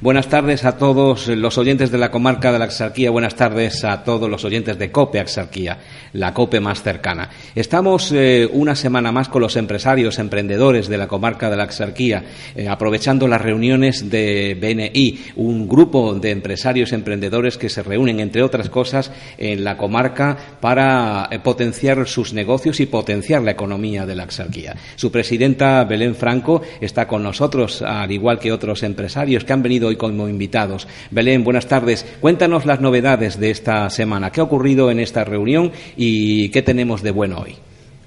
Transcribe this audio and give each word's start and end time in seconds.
Buenas 0.00 0.28
tardes 0.28 0.64
a 0.64 0.78
todos 0.78 1.26
los 1.26 1.58
oyentes 1.58 1.90
de 1.90 1.98
la 1.98 2.12
comarca 2.12 2.52
de 2.52 2.60
la 2.60 2.66
Axarquía, 2.66 3.10
buenas 3.10 3.34
tardes 3.34 3.84
a 3.84 4.04
todos 4.04 4.30
los 4.30 4.44
oyentes 4.44 4.78
de 4.78 4.92
COPE 4.92 5.18
Axarquía, 5.18 5.76
la 6.12 6.32
COPE 6.32 6.60
más 6.60 6.84
cercana. 6.84 7.30
Estamos 7.56 8.12
eh, 8.12 8.48
una 8.52 8.76
semana 8.76 9.10
más 9.10 9.28
con 9.28 9.42
los 9.42 9.56
empresarios, 9.56 10.20
emprendedores 10.20 10.86
de 10.86 10.98
la 10.98 11.08
comarca 11.08 11.50
de 11.50 11.56
la 11.56 11.64
Axarquía, 11.64 12.22
eh, 12.54 12.68
aprovechando 12.68 13.26
las 13.26 13.42
reuniones 13.42 14.08
de 14.08 14.56
BNI, 14.60 15.32
un 15.34 15.66
grupo 15.66 16.14
de 16.14 16.30
empresarios 16.30 16.92
emprendedores 16.92 17.58
que 17.58 17.68
se 17.68 17.82
reúnen, 17.82 18.20
entre 18.20 18.44
otras 18.44 18.70
cosas, 18.70 19.10
en 19.36 19.64
la 19.64 19.76
comarca 19.76 20.36
para 20.60 21.28
eh, 21.28 21.40
potenciar 21.40 22.06
sus 22.06 22.32
negocios 22.32 22.78
y 22.78 22.86
potenciar 22.86 23.42
la 23.42 23.50
economía 23.50 24.06
de 24.06 24.14
la 24.14 24.22
Axarquía. 24.22 24.76
Su 24.94 25.10
presidenta, 25.10 25.82
Belén 25.82 26.14
Franco, 26.14 26.62
está 26.80 27.08
con 27.08 27.24
nosotros, 27.24 27.82
al 27.82 28.12
igual 28.12 28.38
que 28.38 28.52
otros 28.52 28.84
empresarios 28.84 29.42
que 29.42 29.52
han 29.52 29.62
venido 29.64 29.87
hoy 29.88 29.96
como 29.96 30.28
invitados. 30.28 30.86
Belén, 31.10 31.44
buenas 31.44 31.66
tardes. 31.66 32.06
Cuéntanos 32.20 32.66
las 32.66 32.80
novedades 32.80 33.40
de 33.40 33.50
esta 33.50 33.90
semana. 33.90 34.30
¿Qué 34.30 34.40
ha 34.40 34.44
ocurrido 34.44 34.90
en 34.90 35.00
esta 35.00 35.24
reunión 35.24 35.72
y 35.96 36.50
qué 36.50 36.62
tenemos 36.62 37.02
de 37.02 37.10
bueno 37.10 37.38
hoy? 37.40 37.56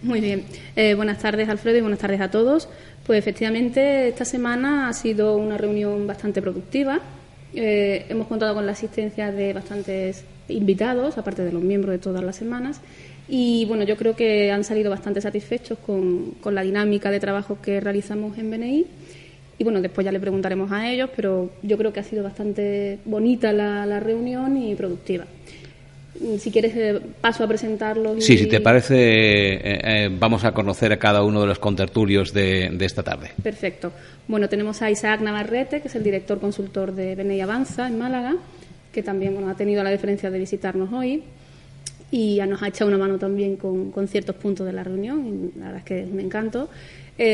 Muy 0.01 0.19
bien. 0.19 0.43
Eh, 0.75 0.95
buenas 0.95 1.19
tardes, 1.19 1.47
Alfredo, 1.49 1.77
y 1.77 1.81
buenas 1.81 1.99
tardes 1.99 2.21
a 2.21 2.31
todos. 2.31 2.69
Pues 3.05 3.19
efectivamente, 3.19 4.07
esta 4.07 4.25
semana 4.25 4.89
ha 4.89 4.93
sido 4.93 5.35
una 5.35 5.57
reunión 5.57 6.07
bastante 6.07 6.41
productiva. 6.41 6.99
Eh, 7.53 8.05
hemos 8.09 8.27
contado 8.27 8.55
con 8.55 8.65
la 8.65 8.71
asistencia 8.71 9.31
de 9.31 9.53
bastantes 9.53 10.23
invitados, 10.47 11.17
aparte 11.17 11.43
de 11.43 11.51
los 11.51 11.61
miembros 11.61 11.91
de 11.91 11.99
todas 11.99 12.23
las 12.23 12.35
semanas. 12.35 12.81
Y 13.27 13.65
bueno, 13.65 13.83
yo 13.83 13.95
creo 13.95 14.15
que 14.15 14.51
han 14.51 14.63
salido 14.63 14.89
bastante 14.89 15.21
satisfechos 15.21 15.77
con, 15.79 16.31
con 16.41 16.55
la 16.55 16.63
dinámica 16.63 17.11
de 17.11 17.19
trabajo 17.19 17.59
que 17.61 17.79
realizamos 17.79 18.37
en 18.37 18.51
BNI 18.51 18.85
y 19.61 19.63
bueno, 19.63 19.79
después 19.79 20.03
ya 20.03 20.11
le 20.11 20.19
preguntaremos 20.19 20.71
a 20.71 20.91
ellos, 20.91 21.11
pero 21.15 21.51
yo 21.61 21.77
creo 21.77 21.93
que 21.93 21.99
ha 21.99 22.03
sido 22.03 22.23
bastante 22.23 22.97
bonita 23.05 23.53
la, 23.53 23.99
reunión 23.99 24.57
y 24.57 24.73
productiva. 24.73 25.27
Si 26.39 26.49
quieres, 26.49 26.75
eh, 26.75 26.99
paso 27.21 27.43
a 27.43 27.47
presentarlo. 27.47 28.19
Sí, 28.19 28.39
si 28.39 28.47
te 28.47 28.59
parece, 28.59 28.95
eh, 28.95 29.59
eh, 29.63 30.09
vamos 30.19 30.45
a 30.45 30.51
conocer 30.51 30.91
a 30.93 30.97
cada 30.97 31.21
uno 31.21 31.41
de 31.41 31.45
los 31.45 31.59
contertulios 31.59 32.33
de, 32.33 32.75
esta 32.79 33.03
tarde. 33.03 33.29
Perfecto. 33.43 33.91
Bueno, 34.27 34.49
tenemos 34.49 34.81
a 34.81 34.89
Isaac 34.89 35.21
Navarrete, 35.21 35.79
que 35.79 35.89
es 35.89 35.95
el 35.95 36.01
director 36.01 36.39
consultor 36.39 36.95
de 36.95 37.13
Beney 37.13 37.39
Avanza 37.41 37.87
en 37.87 37.99
Málaga, 37.99 38.37
que 38.91 39.03
también 39.03 39.35
bueno, 39.35 39.47
ha 39.51 39.55
tenido 39.55 39.83
la 39.83 39.91
diferencia 39.91 40.31
de 40.31 40.39
visitarnos 40.39 40.91
hoy 40.91 41.21
y 42.09 42.39
nos 42.47 42.63
ha 42.63 42.69
echado 42.69 42.89
una 42.89 42.97
mano 42.97 43.19
también 43.19 43.57
con, 43.57 44.07
ciertos 44.07 44.35
puntos 44.37 44.65
de 44.65 44.73
la 44.73 44.83
reunión, 44.83 45.51
y 45.55 45.59
la 45.59 45.65
verdad 45.65 45.79
es 45.81 45.85
que 45.85 46.03
me 46.11 46.23
encantó. 46.23 46.67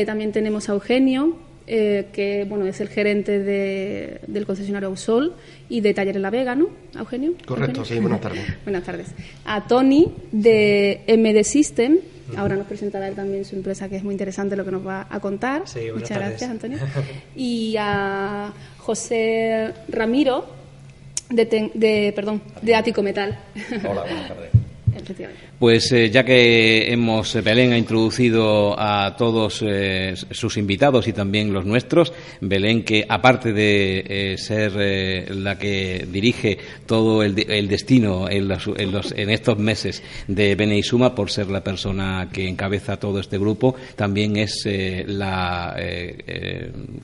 también 0.04 0.30
tenemos 0.30 0.68
a 0.68 0.74
Eugenio, 0.74 1.47
eh, 1.70 2.06
que 2.12 2.46
bueno 2.48 2.66
es 2.66 2.80
el 2.80 2.88
gerente 2.88 3.38
de, 3.40 4.20
del 4.26 4.46
concesionario 4.46 4.88
Ausol 4.88 5.34
y 5.68 5.82
de 5.82 5.92
Talleres 5.92 6.22
La 6.22 6.30
Vega, 6.30 6.54
¿no, 6.54 6.70
Eugenio? 6.98 7.34
Correcto, 7.46 7.84
sí, 7.84 7.98
buenas 7.98 8.22
tardes. 8.22 8.42
buenas 8.64 8.84
tardes. 8.84 9.08
A 9.44 9.66
Tony 9.66 10.10
de 10.32 11.02
MD 11.06 11.44
System, 11.44 11.98
ahora 12.36 12.56
nos 12.56 12.66
presentará 12.66 13.06
él 13.08 13.14
también 13.14 13.44
su 13.44 13.54
empresa, 13.54 13.88
que 13.88 13.96
es 13.96 14.02
muy 14.02 14.14
interesante 14.14 14.56
lo 14.56 14.64
que 14.64 14.70
nos 14.70 14.86
va 14.86 15.06
a 15.10 15.20
contar. 15.20 15.64
Muchas 15.94 16.18
gracias, 16.18 16.50
Antonio. 16.50 16.78
Y 17.36 17.76
a 17.78 18.52
José 18.78 19.74
Ramiro 19.88 20.46
de, 21.28 21.70
de, 21.74 22.12
perdón, 22.16 22.40
de 22.62 22.74
Ático 22.74 23.02
Metal. 23.02 23.38
Hola, 23.84 24.02
buenas 24.04 24.28
tardes. 24.28 24.50
Pues 25.58 25.90
eh, 25.92 26.10
ya 26.10 26.24
que 26.24 26.92
hemos, 26.92 27.34
eh, 27.34 27.40
Belén 27.40 27.72
ha 27.72 27.78
introducido 27.78 28.78
a 28.78 29.16
todos 29.16 29.64
eh, 29.66 30.14
sus 30.30 30.56
invitados 30.56 31.08
y 31.08 31.12
también 31.12 31.52
los 31.52 31.64
nuestros, 31.64 32.12
Belén 32.40 32.84
que 32.84 33.04
aparte 33.08 33.52
de 33.52 34.36
ser 34.38 34.72
la 35.34 35.58
que 35.58 36.06
dirige 36.10 36.58
todo 36.86 37.22
el, 37.22 37.34
destino 37.34 38.28
en, 38.28 38.50
en, 38.50 39.30
estos 39.30 39.58
meses 39.58 40.02
de 40.26 40.54
Beneisuma, 40.54 41.14
por 41.14 41.30
ser 41.30 41.48
la 41.48 41.62
persona 41.62 42.28
que 42.32 42.48
encabeza 42.48 42.98
todo 42.98 43.20
este 43.20 43.38
grupo, 43.38 43.74
también 43.96 44.36
es 44.36 44.66
la 45.06 45.76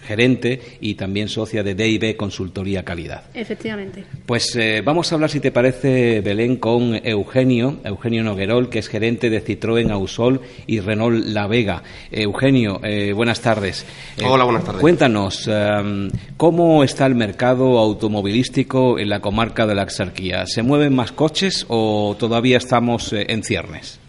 gerente 0.02 0.60
y 0.80 0.94
también 0.94 1.28
socia 1.28 1.62
de 1.62 1.74
DIB 1.74 2.16
Consultoría 2.16 2.84
Calidad. 2.84 3.24
Efectivamente. 3.34 4.04
Pues 4.26 4.58
vamos 4.84 5.10
a 5.10 5.14
hablar, 5.14 5.30
si 5.30 5.40
te 5.40 5.50
parece, 5.50 6.20
Belén, 6.20 6.56
con 6.56 6.94
Eugenio, 7.04 7.80
Eugenio 7.94 8.24
Noguerol, 8.24 8.68
que 8.68 8.80
es 8.80 8.88
gerente 8.88 9.30
de 9.30 9.42
Citroën 9.42 9.90
Ausol 9.92 10.40
y 10.66 10.80
Renault 10.80 11.24
La 11.26 11.46
Vega. 11.46 11.82
Eugenio, 12.10 12.80
eh, 12.82 13.12
buenas 13.12 13.40
tardes. 13.40 13.86
Eh, 14.18 14.24
Hola, 14.26 14.44
buenas 14.44 14.64
tardes. 14.64 14.80
Cuéntanos, 14.80 15.48
em, 15.48 16.10
¿cómo 16.36 16.82
está 16.82 17.06
el 17.06 17.14
mercado 17.14 17.78
automovilístico 17.78 18.98
en 18.98 19.08
la 19.08 19.20
comarca 19.20 19.66
de 19.66 19.74
la 19.74 19.82
Axarquía? 19.82 20.44
¿Se 20.46 20.62
mueven 20.62 20.94
más 20.94 21.12
coches 21.12 21.66
o 21.68 22.16
todavía 22.18 22.56
estamos 22.56 23.12
eh, 23.12 23.26
en 23.28 23.42
ciernes? 23.44 24.00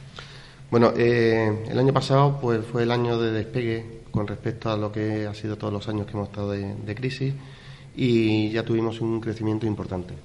Bueno, 0.71 0.91
el 0.95 1.77
año 1.77 1.93
pasado 1.93 2.39
pues 2.41 2.65
fue 2.65 2.83
el 2.83 2.91
año 2.91 3.19
de 3.19 3.31
despegue 3.31 3.85
con 4.09 4.27
respecto 4.27 4.71
a 4.71 4.75
lo 4.75 4.91
que 4.91 5.27
ha 5.27 5.33
sido 5.33 5.57
todos 5.57 5.71
los 5.71 5.87
años 5.87 6.07
que 6.07 6.13
hemos 6.13 6.29
estado 6.29 6.51
de 6.51 6.95
crisis 6.95 7.33
y 7.95 8.49
ya 8.49 8.63
tuvimos 8.63 8.99
un 8.99 9.21
crecimiento 9.21 9.67
importante. 9.67 10.15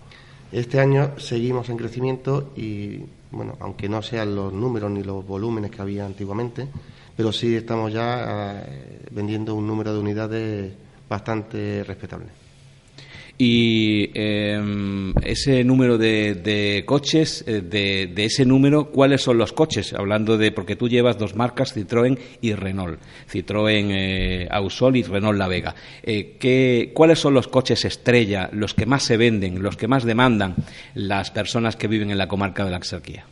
Este 0.50 0.81
año 0.81 1.12
seguimos 1.19 1.69
en 1.69 1.76
crecimiento 1.76 2.50
y 2.56 3.03
bueno, 3.31 3.57
aunque 3.61 3.89
no 3.89 4.03
sean 4.03 4.35
los 4.35 4.53
números 4.53 4.91
ni 4.91 5.03
los 5.03 5.27
volúmenes 5.27 5.71
que 5.71 5.83
había 5.83 6.05
antiguamente, 6.05 6.69
pero 7.17 7.33
sí 7.33 7.55
estamos 7.55 7.93
ya 7.93 8.63
eh, 8.67 9.07
vendiendo 9.11 9.55
un 9.55 9.67
número 9.67 9.93
de 9.93 10.01
unidades 10.01 10.73
bastante 11.09 11.85
respetable. 11.85 12.40
Y 13.43 14.11
em, 14.12 15.15
ese 15.23 15.65
número 15.65 15.97
de, 15.97 16.84
coches, 16.84 17.43
eh, 17.47 17.62
de, 17.62 18.25
ese 18.27 18.45
número, 18.45 18.91
¿cuáles 18.91 19.23
son 19.23 19.39
los 19.39 19.55
coches? 19.55 19.95
Hablando 19.95 20.37
de, 20.37 20.53
porque 20.53 20.77
tú 20.77 20.91
llevas 20.91 21.17
dos 21.17 21.34
marcas, 21.34 21.75
Citroën 21.75 22.19
y 22.43 22.53
Renault. 22.53 23.00
Citroën 23.33 23.93
eh, 23.93 24.49
Ausol 24.50 24.97
y 24.97 25.05
Renault 25.05 25.39
La 25.39 25.49
Vega. 25.49 25.75
Eh, 26.03 26.91
¿Cuáles 26.93 27.19
son 27.19 27.33
los 27.33 27.49
coches 27.49 27.87
estrella, 27.87 28.50
los 28.53 28.75
que 28.75 28.84
más 28.84 29.05
se 29.05 29.17
venden, 29.17 29.62
los 29.62 29.79
que 29.79 29.89
más 29.89 30.05
demandan 30.05 30.56
las 30.93 31.31
personas 31.31 31.77
que 31.77 31.89
viven 31.89 32.11
en 32.11 32.19
la 32.19 32.29
comarca 32.29 32.67
de 32.67 32.73
la 32.73 32.77
Axarquía? 32.77 33.25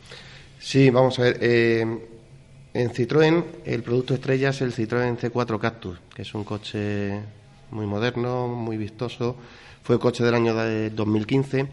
Sí, 0.57 0.89
vamos 0.89 1.19
a 1.19 1.21
ver. 1.21 1.37
en 1.43 1.99
Citroën, 2.73 3.43
el 3.63 3.83
producto 3.83 4.15
estrella 4.15 4.49
es 4.49 4.61
el 4.61 4.73
Citroën 4.73 5.19
C4 5.19 5.59
Cactus, 5.59 5.99
que 6.15 6.23
es 6.23 6.33
un 6.33 6.43
coche 6.43 7.11
muy 7.69 7.85
moderno, 7.85 8.47
muy 8.47 8.77
vistoso 8.77 9.35
fue 9.83 9.99
coche 9.99 10.23
del 10.23 10.35
año 10.35 10.55
de 10.55 10.89
2015 10.89 11.67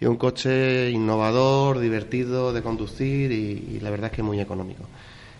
y 0.00 0.06
un 0.06 0.16
coche 0.16 0.90
innovador, 0.90 1.78
divertido 1.78 2.52
de 2.52 2.62
conducir 2.62 3.32
y, 3.32 3.80
la 3.80 3.90
verdad 3.90 4.10
es 4.10 4.16
que 4.16 4.22
muy 4.22 4.40
económico. 4.40 4.84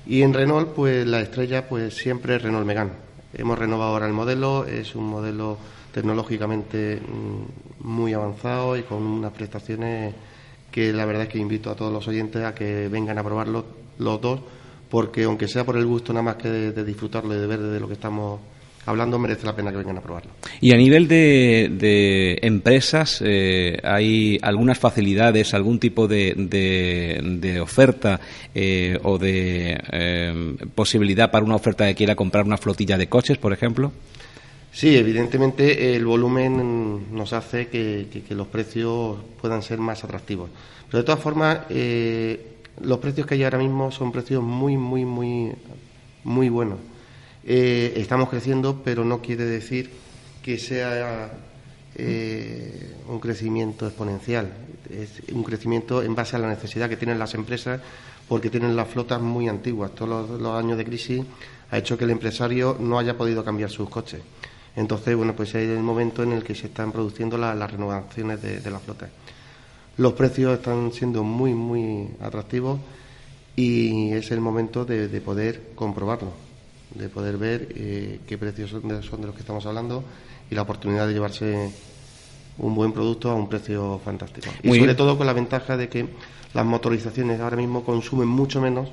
Y 0.07 0.23
en 0.23 0.35
Renault, 0.35 0.71
pues 0.75 1.07
la 1.07 1.21
estrella, 1.21 1.69
pues 1.69 1.95
siempre 1.95 2.37
es 2.37 2.43
Renault 2.43 2.67
Megane. 2.67 2.93
Hemos 3.35 3.59
renovado 3.59 3.93
ahora 3.93 4.07
el 4.07 4.13
modelo, 4.13 4.65
es 4.65 4.95
un 4.95 5.09
modelo 5.09 5.59
tecnológicamente 5.93 7.01
mm, 7.01 7.87
muy 7.87 8.15
avanzado 8.15 8.77
y 8.77 8.83
con 8.83 9.03
unas 9.03 9.33
prestaciones 9.33 10.15
que 10.71 10.93
la 10.93 11.05
verdad 11.05 11.25
es 11.25 11.29
que 11.29 11.39
invito 11.39 11.71
a 11.71 11.75
todos 11.75 11.93
los 11.93 12.07
oyentes 12.09 12.45
a 12.45 12.55
que 12.55 12.89
vengan 12.89 13.19
a 13.19 13.25
probarlo 13.25 13.65
los 13.99 14.21
dos, 14.21 14.41
porque 14.91 15.25
aunque 15.25 15.49
sea 15.49 15.65
por 15.65 15.77
el 15.77 15.87
gusto 15.87 16.13
nada 16.13 16.23
más 16.23 16.37
que 16.37 16.49
de 16.49 16.85
disfrutarlo 16.85 17.35
y 17.35 17.39
de 17.39 17.47
ver 17.47 17.61
de 17.61 17.81
lo 17.81 17.87
que 17.87 17.95
estamos 17.95 18.41
hablando 18.89 19.19
merece 19.19 19.45
la 19.45 19.55
pena 19.55 19.71
que 19.71 19.77
vengan 19.77 19.99
a 19.99 20.01
probarlo. 20.01 20.31
Y 20.61 20.73
a 20.73 20.77
nivel 20.77 21.07
de, 21.09 22.39
empresas, 22.43 23.23
eh, 23.25 23.79
¿hay 23.83 24.39
algunas 24.41 24.79
facilidades, 24.79 25.53
algún 25.53 25.79
tipo 25.79 26.09
de, 26.09 26.35
de, 26.37 27.61
oferta 27.61 28.19
eh, 28.55 28.99
o 29.03 29.19
de 29.19 29.79
eh, 29.93 30.57
posibilidad 30.75 31.31
para 31.31 31.45
una 31.45 31.57
oferta 31.57 31.87
que 31.87 31.95
quiera 31.95 32.17
comprar 32.17 32.45
una 32.47 32.57
flotilla 32.57 32.97
de 32.97 33.09
coches, 33.09 33.37
por 33.37 33.53
ejemplo? 33.53 33.93
Sí, 34.73 34.97
evidentemente 34.97 35.95
el 35.95 36.07
volumen 36.07 37.15
nos 37.15 37.33
hace 37.33 37.67
que, 37.69 38.07
que 38.27 38.35
los 38.35 38.47
precios 38.47 39.19
puedan 39.41 39.63
ser 39.63 39.79
más 39.79 40.03
atractivos. 40.05 40.51
Pero 40.87 40.99
de 40.99 41.05
todas 41.05 41.21
formas, 41.21 41.61
los 42.81 42.99
precios 42.99 43.27
que 43.27 43.35
hay 43.35 43.45
ahora 43.45 43.59
mismo 43.59 43.91
son 43.91 44.13
precios 44.13 44.43
muy, 44.43 44.77
muy, 44.77 45.05
muy, 45.05 45.53
muy 46.25 46.49
buenos. 46.49 46.79
Eh, 47.51 47.95
estamos 47.97 48.29
creciendo, 48.29 48.83
pero 48.85 49.07
no 49.07 49.23
quiere 49.23 49.47
decir 49.47 49.89
que 50.43 50.59
sea 50.59 51.33
eh, 51.95 52.95
un 53.09 53.19
crecimiento 53.21 53.87
exponencial. 53.87 54.53
Es 54.91 55.23
un 55.33 55.43
crecimiento 55.45 56.03
en 56.03 56.15
base 56.15 56.37
a 56.37 56.41
la 56.41 56.49
necesidad 56.51 56.91
que 56.91 56.99
tienen 56.99 57.19
las 57.19 57.33
empresas 57.33 57.81
porque 58.29 58.51
tienen 58.51 58.77
las 58.77 58.89
flotas 58.89 59.23
muy 59.23 59.49
antiguas. 59.49 59.95
Todos 59.95 60.39
los, 60.39 60.63
años 60.63 60.77
de 60.77 60.85
crisis 60.85 61.25
ha 61.71 61.79
hecho 61.79 61.97
que 61.97 62.05
el 62.05 62.11
empresario 62.11 62.77
no 62.79 62.99
haya 62.99 63.17
podido 63.17 63.43
cambiar 63.43 63.71
sus 63.71 63.89
coches. 63.89 64.21
Entonces, 64.77 65.17
bueno, 65.17 65.35
pues 65.35 65.49
es 65.55 65.71
el 65.71 65.83
momento 65.83 66.23
en 66.23 66.33
el 66.33 66.45
que 66.45 66.55
se 66.55 66.67
están 66.67 66.93
produciendo 66.93 67.39
las 67.39 67.71
renovaciones 67.71 68.43
de, 68.43 68.71
la 68.71 68.79
flota. 68.79 69.09
Los 69.97 70.13
precios 70.13 70.59
están 70.59 70.93
siendo 70.93 71.25
muy, 71.25 71.55
muy 71.55 72.11
atractivos 72.21 72.79
y 73.57 74.13
es 74.13 74.31
el 74.33 74.43
momento 74.43 74.85
de 74.85 75.21
poder 75.23 75.71
comprobarlo 75.75 76.48
de 76.95 77.09
poder 77.09 77.37
ver 77.37 77.69
eh, 77.75 78.21
qué 78.27 78.39
precios 78.39 78.71
son 78.71 78.89
de, 78.89 79.27
los 79.27 79.35
que 79.35 79.41
estamos 79.41 79.67
hablando 79.67 80.05
y 80.51 80.55
la 80.55 80.63
oportunidad 80.63 81.07
de 81.07 81.13
llevarse 81.13 81.71
un 82.59 82.75
buen 82.75 82.93
producto 82.93 83.31
a 83.31 83.35
un 83.35 83.49
precio 83.49 84.01
fantástico. 84.05 84.49
Y 84.63 84.79
sobre 84.79 84.95
todo 84.95 85.17
con 85.17 85.27
la 85.27 85.33
ventaja 85.33 85.77
de 85.77 85.89
que 85.89 86.09
las 86.55 86.65
motorizaciones 86.65 87.41
ahora 87.41 87.57
mismo 87.57 87.85
consumen 87.85 88.29
mucho 88.29 88.61
menos 88.61 88.89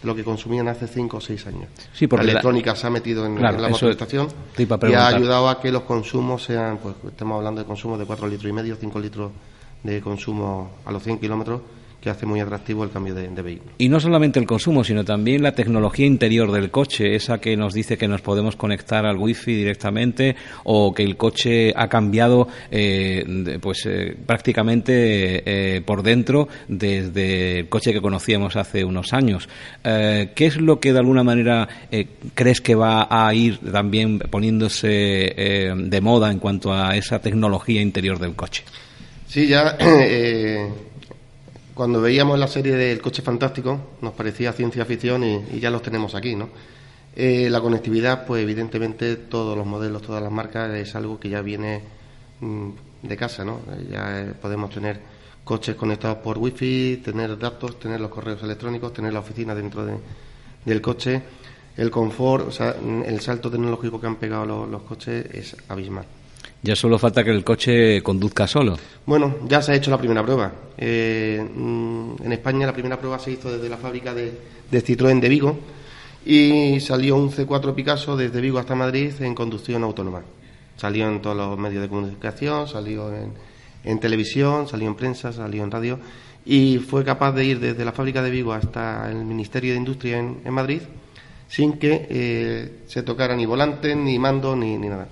de 0.00 0.06
lo 0.06 0.14
que 0.14 0.24
consumían 0.24 0.68
hace 0.68 0.86
cinco 0.86 1.18
o 1.18 1.20
seis 1.20 1.46
años. 1.46 1.68
Sí, 1.92 2.06
porque 2.06 2.24
la 2.24 2.32
electrónica 2.32 2.74
se 2.74 2.86
ha 2.86 2.90
metido 2.90 3.26
en, 3.26 3.40
la 3.40 3.68
motorización 3.68 4.28
y 4.56 4.92
ha 4.94 5.08
ayudado 5.08 5.48
a 5.48 5.60
que 5.60 5.70
los 5.70 5.82
consumos 5.82 6.44
sean, 6.44 6.78
pues 6.78 6.94
estamos 7.06 7.36
hablando 7.36 7.60
de 7.60 7.66
consumos 7.66 7.98
de 7.98 8.06
4 8.06 8.26
litros 8.28 8.48
y 8.48 8.52
medio, 8.52 8.76
5 8.76 8.98
litros 8.98 9.32
de 9.82 10.00
consumo 10.00 10.70
a 10.86 10.92
los 10.92 11.02
100 11.02 11.18
kilómetros 11.18 11.60
que 12.00 12.08
hace 12.08 12.24
muy 12.24 12.40
atractivo 12.40 12.82
el 12.82 12.90
cambio 12.90 13.14
de, 13.14 13.28
vehículo. 13.28 13.72
Y 13.78 13.88
no 13.88 14.00
solamente 14.00 14.40
el 14.40 14.46
consumo, 14.46 14.84
sino 14.84 15.04
también 15.04 15.42
la 15.42 15.52
tecnología 15.52 16.06
interior 16.06 16.50
del 16.50 16.70
coche, 16.70 17.14
esa 17.14 17.38
que 17.38 17.56
nos 17.56 17.74
dice 17.74 17.98
que 17.98 18.08
nos 18.08 18.22
podemos 18.22 18.56
conectar 18.56 19.04
al 19.04 19.18
wifi 19.18 19.54
directamente 19.54 20.34
o 20.64 20.94
que 20.94 21.02
el 21.02 21.16
coche 21.16 21.72
ha 21.76 21.88
cambiado 21.88 22.48
eh, 22.70 23.58
pues 23.60 23.84
eh, 23.86 24.16
prácticamente 24.24 25.42
eh, 25.76 25.80
por 25.82 26.02
dentro 26.02 26.48
desde 26.68 27.60
el 27.60 27.68
coche 27.68 27.92
que 27.92 28.00
conocíamos 28.00 28.56
hace 28.56 28.84
unos 28.84 29.12
años. 29.12 29.48
¿Qué 29.82 30.46
es 30.46 30.56
lo 30.56 30.80
que 30.80 30.92
de 30.92 30.98
alguna 30.98 31.22
manera 31.22 31.68
crees 32.34 32.60
que 32.60 32.74
va 32.74 33.08
a 33.10 33.32
ir 33.34 33.58
también 33.58 34.18
poniéndose 34.18 34.78
de 34.78 36.00
moda 36.00 36.30
en 36.30 36.38
cuanto 36.38 36.72
a 36.72 36.96
esa 36.96 37.20
tecnología 37.20 37.82
interior 37.82 38.18
del 38.18 38.34
coche? 38.34 38.64
Sí, 39.26 39.46
ya 39.46 39.76
cuando 41.80 42.02
veíamos 42.02 42.38
la 42.38 42.46
serie 42.46 42.76
del 42.76 43.00
coche 43.00 43.22
fantástico 43.22 43.96
nos 44.02 44.12
parecía 44.12 44.52
ciencia 44.52 44.84
ficción 44.84 45.24
y, 45.24 45.58
ya 45.58 45.70
los 45.70 45.80
tenemos 45.80 46.14
aquí, 46.14 46.36
¿no? 46.36 46.50
Eh, 47.16 47.48
la 47.48 47.58
conectividad, 47.62 48.26
pues 48.26 48.42
evidentemente 48.42 49.16
todos 49.16 49.56
los 49.56 49.66
modelos, 49.66 50.02
todas 50.02 50.22
las 50.22 50.30
marcas 50.30 50.74
es 50.74 50.94
algo 50.94 51.18
que 51.18 51.30
ya 51.30 51.40
viene 51.40 51.80
mm, 52.40 52.68
de 53.00 53.16
casa, 53.16 53.46
¿no? 53.46 53.60
Ya 53.90 54.20
eh, 54.20 54.34
podemos 54.38 54.68
tener 54.68 55.00
coches 55.42 55.74
conectados 55.74 56.18
por 56.18 56.36
wifi, 56.36 57.00
tener 57.02 57.38
datos, 57.38 57.80
tener 57.80 57.98
los 57.98 58.10
correos 58.10 58.42
electrónicos, 58.42 58.92
tener 58.92 59.14
la 59.14 59.20
oficina 59.20 59.54
dentro 59.54 59.82
del 60.66 60.82
coche, 60.82 61.22
el 61.78 61.90
confort, 61.90 62.48
o 62.48 62.52
sea, 62.52 62.76
el 63.06 63.20
salto 63.22 63.50
tecnológico 63.50 63.98
que 63.98 64.06
han 64.06 64.16
pegado 64.16 64.66
los 64.66 64.82
coches 64.82 65.24
es 65.32 65.56
abismal. 65.66 66.04
Ya 66.62 66.76
solo 66.76 66.98
falta 66.98 67.24
que 67.24 67.30
el 67.30 67.42
coche 67.42 68.02
conduzca 68.02 68.46
solo. 68.46 68.76
Bueno, 69.06 69.36
ya 69.48 69.62
se 69.62 69.72
ha 69.72 69.74
hecho 69.74 69.90
la 69.90 69.96
primera 69.96 70.22
prueba. 70.22 70.52
Eh, 70.76 71.42
mm, 71.42 72.22
en 72.22 72.32
España 72.32 72.66
la 72.66 72.74
primera 72.74 72.98
prueba 72.98 73.18
se 73.18 73.32
hizo 73.32 73.50
desde 73.50 73.68
la 73.68 73.78
fábrica 73.78 74.12
de, 74.12 74.32
Citroën 74.70 75.20
de 75.20 75.28
Vigo 75.28 75.58
y 76.24 76.78
salió 76.80 77.16
un 77.16 77.30
C4 77.30 77.74
Picasso 77.74 78.14
desde 78.14 78.42
Vigo 78.42 78.58
hasta 78.58 78.74
Madrid 78.74 79.10
en 79.20 79.34
conducción 79.34 79.82
autónoma. 79.84 80.22
Salió 80.76 81.08
en 81.08 81.22
todos 81.22 81.36
los 81.36 81.58
medios 81.58 81.82
de 81.82 81.88
comunicación, 81.88 82.68
salió 82.68 83.10
en, 83.14 84.00
televisión, 84.00 84.68
salió 84.68 84.86
en 84.86 84.96
prensa, 84.96 85.32
salió 85.32 85.64
en 85.64 85.70
radio 85.70 85.98
y 86.44 86.76
fue 86.78 87.04
capaz 87.04 87.32
de 87.32 87.44
ir 87.44 87.60
desde 87.60 87.86
la 87.86 87.92
fábrica 87.92 88.22
de 88.22 88.30
Vigo 88.30 88.52
hasta 88.52 89.10
el 89.10 89.24
Ministerio 89.24 89.72
de 89.72 89.78
Industria 89.78 90.18
en, 90.18 90.52
Madrid 90.52 90.82
sin 91.48 91.78
que 91.78 92.06
eh, 92.08 92.82
se 92.86 93.02
tocara 93.02 93.34
ni 93.34 93.46
volante, 93.46 93.96
ni 93.96 94.18
mando, 94.18 94.54
ni 94.54 94.76
nada 94.76 95.08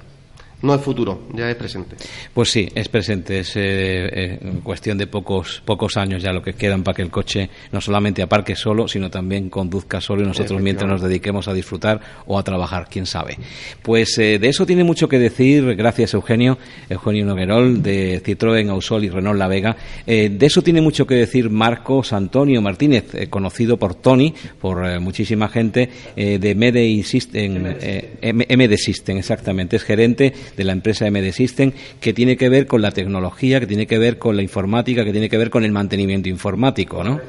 no 0.61 0.75
es 0.75 0.81
futuro, 0.81 1.23
ya 1.35 1.49
es 1.49 1.57
presente. 1.57 1.95
Pues 2.35 2.51
sí, 2.51 2.69
es 2.75 2.89
presente, 2.89 3.41
es 3.41 3.55
eh, 3.55 3.61
eh, 3.63 4.39
cuestión 4.65 4.99
de 4.99 5.07
pocos 5.07 5.63
pocos 5.65 5.97
años 5.97 6.21
ya 6.21 6.33
lo 6.33 6.43
que 6.43 6.55
quedan 6.55 6.83
para 6.83 6.97
que 6.97 7.03
el 7.03 7.11
coche 7.11 7.49
no 7.71 7.81
solamente 7.81 8.23
aparque 8.23 8.57
solo, 8.57 8.89
sino 8.89 9.09
también 9.09 9.51
conduzca 9.51 10.01
solo 10.01 10.23
y 10.23 10.27
nosotros 10.27 10.61
mientras 10.61 10.91
nos 10.91 11.01
dediquemos 11.01 11.47
a 11.47 11.55
disfrutar 11.55 12.01
o 12.27 12.39
a 12.39 12.43
trabajar, 12.43 12.89
quién 12.91 13.07
sabe. 13.07 13.39
Pues 13.83 14.19
eh, 14.19 14.41
de 14.41 14.49
eso 14.49 14.67
tiene 14.67 14.83
mucho 14.83 15.09
que 15.09 15.21
decir, 15.21 15.77
gracias 15.77 16.15
Eugenio, 16.15 16.59
Eugenio 16.89 17.25
Noguerol 17.25 17.81
de 17.81 18.21
Citroën, 18.21 18.69
Ausol 18.71 19.05
y 19.05 19.11
Renault 19.11 19.39
La 19.39 19.47
Vega. 19.47 19.77
de 20.07 20.39
eso 20.41 20.63
tiene 20.63 20.81
mucho 20.81 21.07
que 21.07 21.15
decir 21.15 21.51
Marcos 21.51 22.13
Antonio 22.13 22.61
Martínez, 22.61 23.29
conocido 23.31 23.77
por 23.77 23.95
Tony, 23.95 24.35
por 24.61 25.01
muchísima 25.01 25.49
gente 25.49 25.89
de 26.17 26.55
MD 26.55 27.05
System, 27.05 27.63
MD 27.63 28.77
System, 28.77 29.19
exactamente, 29.19 29.77
es 29.77 29.85
gerente 29.85 30.33
de 30.57 30.65
la 30.65 30.73
empresa 30.73 31.11
MD 31.11 31.33
System, 31.33 31.73
que 32.01 32.13
tiene 32.13 32.37
que 32.37 32.49
ver 32.49 32.67
con 32.67 32.83
la 32.83 32.91
tecnología, 32.91 33.61
que 33.61 33.67
tiene 33.67 33.87
que 33.87 33.99
ver 33.99 34.19
con 34.19 34.37
la 34.37 34.43
informática, 34.43 35.05
que 35.05 35.13
tiene 35.13 35.29
que 35.29 35.39
ver 35.39 35.51
con 35.51 35.65
el 35.65 35.73
mantenimiento 35.73 36.29
informático, 36.29 37.03
¿no? 37.05 37.21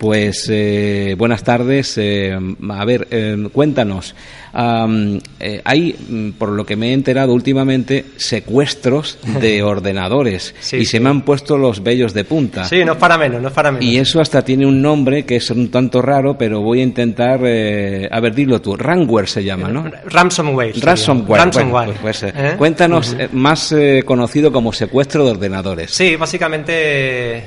Pues 0.00 0.48
eh, 0.48 1.14
buenas 1.18 1.44
tardes. 1.44 1.98
Eh, 1.98 2.34
a 2.70 2.84
ver, 2.86 3.06
eh, 3.10 3.36
cuéntanos. 3.52 4.14
hay, 4.54 5.94
mm, 6.08 6.30
por 6.38 6.48
lo 6.48 6.64
que 6.64 6.74
me 6.74 6.88
he 6.88 6.92
enterado 6.94 7.34
últimamente, 7.34 8.06
secuestros 8.16 9.18
de 9.42 9.62
ordenadores 9.62 10.54
y 10.72 10.86
se 10.86 11.00
me 11.00 11.10
han 11.10 11.20
puesto 11.20 11.58
los 11.58 11.82
vellos 11.82 12.14
de 12.14 12.24
punta. 12.24 12.64
Sí, 12.64 12.82
no 12.82 12.92
es 12.92 12.98
para 12.98 13.18
menos, 13.18 13.42
no 13.42 13.48
es 13.48 13.54
para 13.54 13.70
menos. 13.70 13.84
Y 13.84 13.98
eso 13.98 14.22
hasta 14.22 14.42
tiene 14.42 14.64
un 14.64 14.80
nombre 14.80 15.26
que 15.26 15.36
es 15.36 15.50
un 15.50 15.70
tanto 15.70 16.00
raro, 16.00 16.38
pero 16.38 16.62
voy 16.62 16.80
a 16.80 16.84
intentar, 16.84 17.40
a 17.40 18.20
ver, 18.20 18.34
dilo 18.34 18.58
tú. 18.62 18.78
Ransomware 18.78 19.28
se 19.28 19.44
llama, 19.44 19.68
¿no? 19.68 19.84
Ransomware. 20.06 20.80
Ransomware. 20.80 21.92
Pues, 22.00 22.20
pues, 22.20 22.54
cuéntanos, 22.56 23.14
más 23.32 23.74
conocido 24.06 24.50
como 24.50 24.72
secuestro 24.72 25.26
de 25.26 25.32
ordenadores. 25.32 25.90
Sí, 25.90 26.16
básicamente 26.16 27.44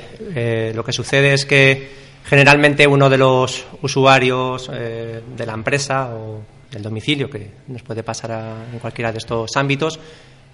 lo 0.76 0.86
que 0.86 0.94
sucede 0.94 1.34
es 1.34 1.48
que 1.48 2.03
Generalmente 2.26 2.88
uno 2.88 3.10
de 3.10 3.18
los 3.18 3.66
usuarios 3.82 4.70
eh, 4.74 5.22
de 5.36 5.46
la 5.46 5.54
empresa 5.54 6.14
o 6.16 6.42
del 6.72 6.82
domicilio, 6.82 7.30
que 7.30 7.52
nos 7.68 7.84
puede 7.84 8.04
pasar 8.04 8.66
en 8.72 8.80
cualquiera 8.80 9.12
de 9.12 9.20
estos 9.20 9.56
ámbitos, 9.56 10.00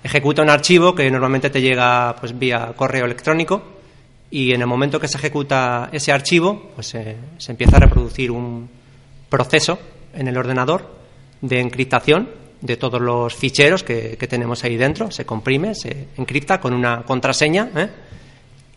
ejecuta 0.03 0.41
un 0.41 0.49
archivo 0.49 0.93
que 0.93 1.09
normalmente 1.09 1.49
te 1.49 1.61
llega 1.61 2.15
pues 2.19 2.37
vía 2.37 2.73
correo 2.75 3.05
electrónico 3.05 3.61
y 4.31 4.53
en 4.53 4.61
el 4.61 4.67
momento 4.67 4.99
que 4.99 5.07
se 5.07 5.17
ejecuta 5.17 5.89
ese 5.91 6.11
archivo, 6.11 6.71
pues 6.75 6.87
se 6.87 7.51
empieza 7.51 7.77
a 7.77 7.79
reproducir 7.79 8.31
un 8.31 8.69
proceso 9.29 9.79
en 10.13 10.27
el 10.27 10.37
ordenador 10.37 10.89
de 11.41 11.59
encriptación 11.59 12.29
de 12.61 12.75
todos 12.75 13.01
los 13.01 13.33
ficheros 13.35 13.83
que, 13.83 14.17
tenemos 14.29 14.63
ahí 14.63 14.75
dentro, 14.75 15.11
se 15.11 15.25
comprime, 15.25 15.75
se 15.75 16.07
encripta 16.17 16.59
con 16.59 16.73
una 16.73 17.03
contraseña 17.03 17.69
¿eh? 17.75 17.89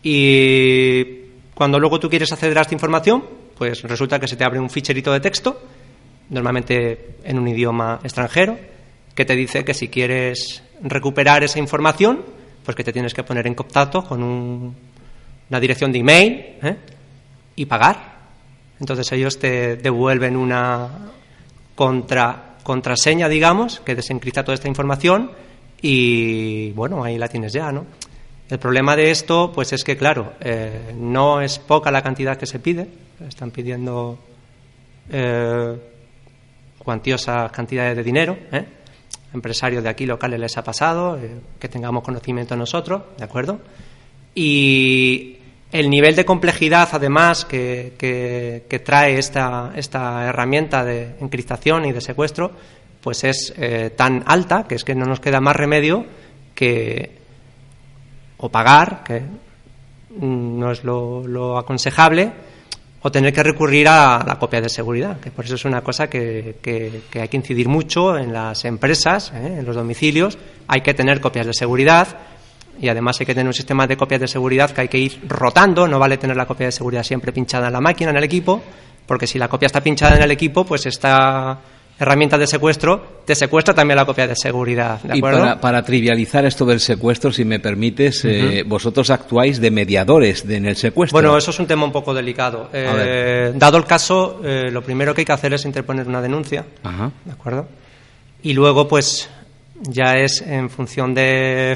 y 0.03 1.22
cuando 1.53 1.79
luego 1.79 1.99
tú 1.99 2.09
quieres 2.09 2.31
acceder 2.31 2.57
a 2.57 2.61
esta 2.61 2.73
información, 2.73 3.23
pues 3.57 3.83
resulta 3.83 4.19
que 4.19 4.27
se 4.27 4.35
te 4.35 4.43
abre 4.43 4.59
un 4.59 4.69
ficherito 4.69 5.11
de 5.11 5.19
texto, 5.19 5.61
normalmente 6.29 7.17
en 7.23 7.37
un 7.37 7.47
idioma 7.47 7.99
extranjero, 8.03 8.57
que 9.13 9.25
te 9.25 9.35
dice 9.35 9.63
que 9.63 9.73
si 9.73 9.89
quieres 9.89 10.63
recuperar 10.81 11.43
esa 11.43 11.59
información, 11.59 12.23
pues 12.63 12.75
que 12.75 12.83
te 12.83 12.91
tienes 12.91 13.13
que 13.13 13.23
poner 13.23 13.45
en 13.45 13.53
contacto 13.53 14.03
con 14.03 14.23
una 14.23 15.59
dirección 15.59 15.91
de 15.91 15.99
email 15.99 16.31
¿eh? 16.63 16.77
y 17.55 17.65
pagar. 17.65 18.13
Entonces 18.79 19.11
ellos 19.11 19.37
te 19.37 19.75
devuelven 19.77 20.35
una 20.35 20.89
contra, 21.75 22.55
contraseña, 22.63 23.29
digamos, 23.29 23.79
que 23.81 23.95
desencripta 23.95 24.43
toda 24.43 24.55
esta 24.55 24.67
información 24.67 25.31
y 25.81 26.71
bueno, 26.71 27.03
ahí 27.03 27.17
la 27.17 27.27
tienes 27.27 27.53
ya, 27.53 27.71
¿no? 27.71 27.85
El 28.49 28.59
problema 28.59 28.95
de 28.95 29.09
esto, 29.09 29.51
pues 29.53 29.71
es 29.73 29.83
que, 29.83 29.95
claro, 29.95 30.33
eh, 30.41 30.93
no 30.97 31.41
es 31.41 31.59
poca 31.59 31.91
la 31.91 32.01
cantidad 32.01 32.37
que 32.37 32.45
se 32.45 32.59
pide, 32.59 32.87
están 33.25 33.51
pidiendo 33.51 34.19
eh, 35.09 35.75
cuantiosas 36.77 37.51
cantidades 37.51 37.95
de 37.95 38.03
dinero. 38.03 38.37
¿eh? 38.51 38.65
Empresarios 39.33 39.81
de 39.81 39.89
aquí 39.89 40.05
locales 40.05 40.39
les 40.39 40.57
ha 40.57 40.63
pasado, 40.63 41.17
que 41.57 41.69
tengamos 41.69 42.03
conocimiento 42.03 42.55
nosotros, 42.55 43.01
¿de 43.17 43.23
acuerdo? 43.23 43.61
Y 44.35 45.37
el 45.71 45.89
nivel 45.89 46.15
de 46.15 46.25
complejidad, 46.25 46.89
además, 46.91 47.45
que, 47.45 47.93
que, 47.97 48.79
trae 48.79 49.17
esta, 49.17 49.71
esta 49.75 50.27
herramienta 50.27 50.83
de 50.83 51.15
encriptación 51.19 51.85
y 51.85 51.93
de 51.93 52.01
secuestro, 52.01 52.51
pues 53.01 53.23
es 53.23 53.53
tan 53.95 54.23
alta 54.27 54.67
que 54.67 54.75
es 54.75 54.83
que 54.83 54.93
no 54.93 55.05
nos 55.05 55.19
queda 55.19 55.41
más 55.41 55.55
remedio 55.55 56.05
que 56.53 57.22
o 58.43 58.49
pagar, 58.49 59.03
que 59.05 59.23
no 60.19 60.69
es 60.69 60.83
lo, 60.83 61.57
aconsejable, 61.57 62.31
o 63.01 63.09
tener 63.09 63.33
que 63.33 63.41
recurrir 63.41 63.87
a 63.87 64.21
la 64.27 64.37
copia 64.37 64.59
de 64.59 64.67
seguridad, 64.67 65.17
que 65.19 65.31
por 65.31 65.45
eso 65.45 65.55
es 65.55 65.63
una 65.63 65.81
cosa 65.81 66.09
que, 66.09 66.55
hay 67.13 67.27
que 67.29 67.37
incidir 67.37 67.69
mucho 67.69 68.17
en 68.17 68.33
las 68.33 68.65
empresas, 68.65 69.31
¿eh? 69.33 69.59
en 69.59 69.65
los 69.65 69.77
domicilios, 69.77 70.37
hay 70.67 70.81
que 70.81 70.93
tener 70.93 71.21
copias 71.21 71.45
de 71.45 71.53
seguridad 71.53 72.07
y 72.79 72.89
además 72.89 73.17
hay 73.21 73.25
que 73.25 73.33
tener 73.33 73.47
un 73.47 73.53
sistema 73.53 73.87
de 73.87 73.95
copias 73.95 74.19
de 74.19 74.27
seguridad 74.27 74.71
que 74.71 74.81
hay 74.81 74.87
que 74.89 74.97
ir 74.97 75.21
rotando, 75.25 75.87
no 75.87 75.97
vale 75.97 76.17
tener 76.17 76.35
la 76.35 76.45
copia 76.45 76.65
de 76.65 76.73
seguridad 76.73 77.03
siempre 77.03 77.31
pinchada 77.31 77.67
en 77.67 77.73
la 77.73 77.81
máquina, 77.81 78.11
en 78.11 78.17
el 78.17 78.23
equipo, 78.25 78.61
porque 79.05 79.25
si 79.25 79.39
la 79.39 79.47
copia 79.47 79.67
está 79.67 79.79
pinchada 79.81 80.17
en 80.17 80.23
el 80.23 80.31
equipo, 80.31 80.65
pues 80.65 80.85
está 80.85 81.59
herramientas 81.99 82.39
de 82.39 82.47
secuestro, 82.47 83.21
te 83.25 83.35
secuestra 83.35 83.73
también 83.73 83.97
la 83.97 84.05
copia 84.05 84.27
de 84.27 84.35
seguridad. 84.35 85.01
¿de 85.01 85.17
acuerdo? 85.17 85.53
Y 85.53 85.55
para, 85.57 85.83
trivializar 85.83 86.45
esto 86.45 86.65
del 86.65 86.79
secuestro, 86.79 87.31
si 87.31 87.45
me 87.45 87.59
permites, 87.59 88.25
eh, 88.25 88.63
vosotros 88.65 89.09
actuáis 89.09 89.61
de 89.61 89.71
mediadores 89.71 90.45
en 90.45 90.65
el 90.65 90.75
secuestro. 90.75 91.15
Bueno, 91.15 91.37
eso 91.37 91.51
es 91.51 91.59
un 91.59 91.67
tema 91.67 91.85
un 91.85 91.91
poco 91.91 92.13
delicado. 92.13 92.69
Eh, 92.73 93.53
dado 93.55 93.77
el 93.77 93.85
caso, 93.85 94.41
eh, 94.43 94.69
lo 94.71 94.81
primero 94.81 95.13
que 95.13 95.21
hay 95.21 95.25
que 95.25 95.31
hacer 95.31 95.53
es 95.53 95.65
interponer 95.65 96.07
una 96.07 96.21
denuncia. 96.21 96.65
¿De 97.25 97.31
acuerdo? 97.31 97.67
Y 98.41 98.53
luego, 98.53 98.87
pues, 98.87 99.29
ya 99.81 100.15
es 100.17 100.41
en 100.41 100.69
función 100.69 101.13
de 101.13 101.75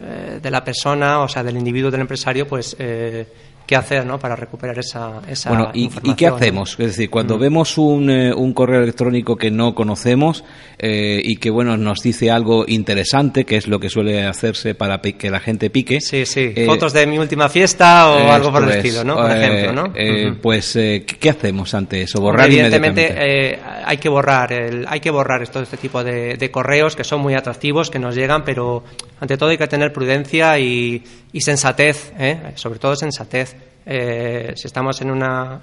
eh, 0.00 0.38
de 0.40 0.50
la 0.50 0.62
persona, 0.62 1.20
o 1.22 1.28
sea, 1.28 1.42
del 1.42 1.56
individuo, 1.56 1.90
del 1.90 2.02
empresario, 2.02 2.46
pues 2.46 2.76
eh, 2.78 3.26
qué 3.68 3.76
hacer 3.76 4.06
¿no? 4.06 4.18
para 4.18 4.34
recuperar 4.34 4.78
esa, 4.78 5.20
esa 5.28 5.50
bueno, 5.50 5.70
¿y, 5.74 5.84
información. 5.84 6.14
¿y 6.14 6.16
qué 6.16 6.26
hacemos? 6.26 6.70
Es 6.80 6.86
decir, 6.86 7.10
cuando 7.10 7.38
vemos 7.38 7.76
un, 7.76 8.08
eh, 8.08 8.32
un, 8.34 8.54
correo 8.54 8.82
electrónico 8.82 9.36
que 9.36 9.50
no 9.50 9.74
conocemos 9.74 10.42
eh, 10.78 11.20
y 11.22 11.36
que 11.36 11.50
bueno 11.50 11.76
nos 11.76 12.00
dice 12.00 12.30
algo 12.30 12.64
interesante, 12.66 13.44
que 13.44 13.56
es 13.56 13.68
lo 13.68 13.78
que 13.78 13.90
suele 13.90 14.24
hacerse 14.24 14.74
para 14.74 15.02
que 15.02 15.30
la 15.30 15.38
gente 15.38 15.68
pique. 15.68 16.00
Sí, 16.00 16.24
sí. 16.24 16.50
Eh, 16.56 16.64
Fotos 16.64 16.94
de 16.94 17.06
mi 17.06 17.18
última 17.18 17.50
fiesta 17.50 18.08
o 18.10 18.32
algo 18.32 18.50
por 18.50 18.64
el 18.64 18.70
estilo, 18.70 19.04
¿no? 19.04 19.16
Por 19.16 19.30
ejemplo, 19.30 19.72
¿no? 19.74 19.82
Uh 19.82 19.94
-huh. 19.94 20.40
Pues, 20.40 20.72
¿qué 20.72 21.28
hacemos 21.28 21.74
ante 21.74 22.00
eso? 22.00 22.22
Borrar 22.22 22.46
Evidentemente, 22.46 23.58
hay 23.88 23.96
que 23.96 24.10
borrar, 24.10 24.52
el, 24.52 24.84
hay 24.86 25.00
que 25.00 25.10
borrar 25.10 25.48
todo 25.48 25.62
este 25.62 25.78
tipo 25.78 26.04
de, 26.04 26.36
de 26.36 26.50
correos 26.50 26.94
que 26.94 27.04
son 27.04 27.22
muy 27.22 27.32
atractivos, 27.32 27.88
que 27.88 27.98
nos 27.98 28.14
llegan, 28.14 28.44
pero 28.44 28.84
ante 29.18 29.38
todo 29.38 29.48
hay 29.48 29.56
que 29.56 29.66
tener 29.66 29.94
prudencia 29.94 30.58
y, 30.58 31.02
sensatez, 31.40 32.12
¿eh? 32.18 32.52
sobre 32.54 32.78
todo 32.78 32.94
sensatez. 32.94 33.56
Eh, 33.86 34.52
si 34.56 34.66
estamos 34.66 35.00
en 35.00 35.10
una, 35.10 35.62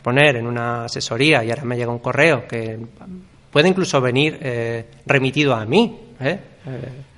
poner, 0.00 0.36
en 0.36 0.46
una 0.46 0.84
asesoría 0.84 1.42
y 1.42 1.50
ahora 1.50 1.64
me 1.64 1.76
llega 1.76 1.90
un 1.90 1.98
correo 1.98 2.46
que 2.46 2.78
puede 3.50 3.68
incluso 3.68 4.00
venir 4.00 4.38
eh, 4.40 4.84
remitido 5.04 5.56
a 5.56 5.64
mí, 5.64 5.98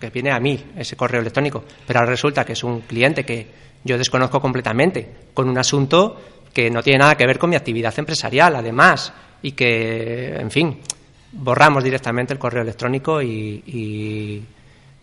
que 0.00 0.08
viene 0.08 0.30
a 0.30 0.40
mí 0.40 0.64
ese 0.78 0.96
correo 0.96 1.20
electrónico, 1.20 1.62
pero 1.86 1.98
ahora 2.00 2.12
resulta 2.12 2.42
que 2.42 2.54
es 2.54 2.64
un 2.64 2.80
cliente 2.80 3.22
que 3.22 3.48
yo 3.84 3.98
desconozco 3.98 4.40
completamente, 4.40 5.06
con 5.34 5.46
un 5.46 5.58
asunto 5.58 6.18
que 6.54 6.70
no 6.70 6.82
tiene 6.82 7.00
nada 7.00 7.16
que 7.16 7.26
ver 7.26 7.38
con 7.38 7.50
mi 7.50 7.56
actividad 7.56 7.92
empresarial, 7.98 8.56
además, 8.56 9.12
y 9.44 9.52
que, 9.52 10.36
en 10.36 10.50
fin, 10.50 10.78
borramos 11.32 11.84
directamente 11.84 12.32
el 12.32 12.38
correo 12.38 12.62
electrónico 12.62 13.20
y, 13.20 14.42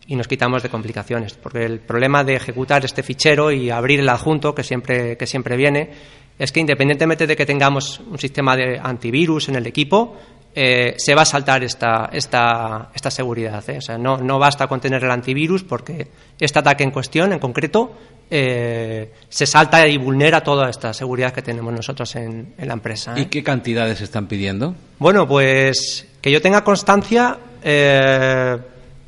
y 0.08 0.16
nos 0.16 0.28
quitamos 0.28 0.64
de 0.64 0.70
complicaciones. 0.70 1.36
Porque 1.36 1.64
el 1.64 1.80
problema 1.80 2.24
de 2.24 2.36
ejecutar 2.36 2.84
este 2.84 3.04
fichero 3.04 3.52
y 3.52 3.70
abrir 3.70 4.00
el 4.00 4.10
adjunto, 4.10 4.56
que 4.56 4.64
siempre, 4.64 5.16
que 5.16 5.28
siempre 5.28 5.56
viene, 5.56 5.92
es 6.40 6.52
que 6.52 6.60
independientemente 6.60 7.28
de 7.28 7.36
que 7.36 7.46
tengamos 7.46 8.00
un 8.00 8.18
sistema 8.18 8.56
de 8.56 8.80
antivirus 8.82 9.48
en 9.48 9.58
el 9.58 9.68
equipo, 9.68 10.18
eh, 10.54 10.96
se 10.98 11.16
va 11.16 11.24
a 11.24 11.26
saltar 11.26 11.64
esta, 11.64 12.10
esta, 12.12 12.90
esta 12.94 13.12
seguridad. 13.12 13.68
¿eh? 13.70 13.78
O 13.78 13.82
sea, 13.82 13.98
no, 13.98 14.18
no 14.18 14.40
basta 14.40 14.68
con 14.68 14.80
tener 14.80 15.04
el 15.04 15.12
antivirus 15.12 15.64
porque 15.64 16.08
este 16.40 16.60
ataque 16.60 16.84
en 16.84 16.92
cuestión, 16.92 17.34
en 17.34 17.40
concreto, 17.40 17.98
eh, 18.30 19.12
se 19.30 19.46
salta 19.46 19.88
y 19.88 19.98
vulnera 19.98 20.42
toda 20.42 20.70
esta 20.70 20.94
seguridad 20.94 21.34
que 21.34 21.42
tenemos 21.42 21.74
nosotros 21.74 22.16
en, 22.16 22.54
en 22.58 22.68
la 22.68 22.74
empresa. 22.74 23.14
¿Y 23.18 23.26
qué 23.26 23.44
cantidades 23.44 24.02
están 24.02 24.28
pidiendo? 24.28 24.76
Bueno, 25.00 25.28
pues 25.28 26.08
que 26.22 26.32
yo 26.32 26.42
tenga 26.42 26.64
constancia 26.64 27.38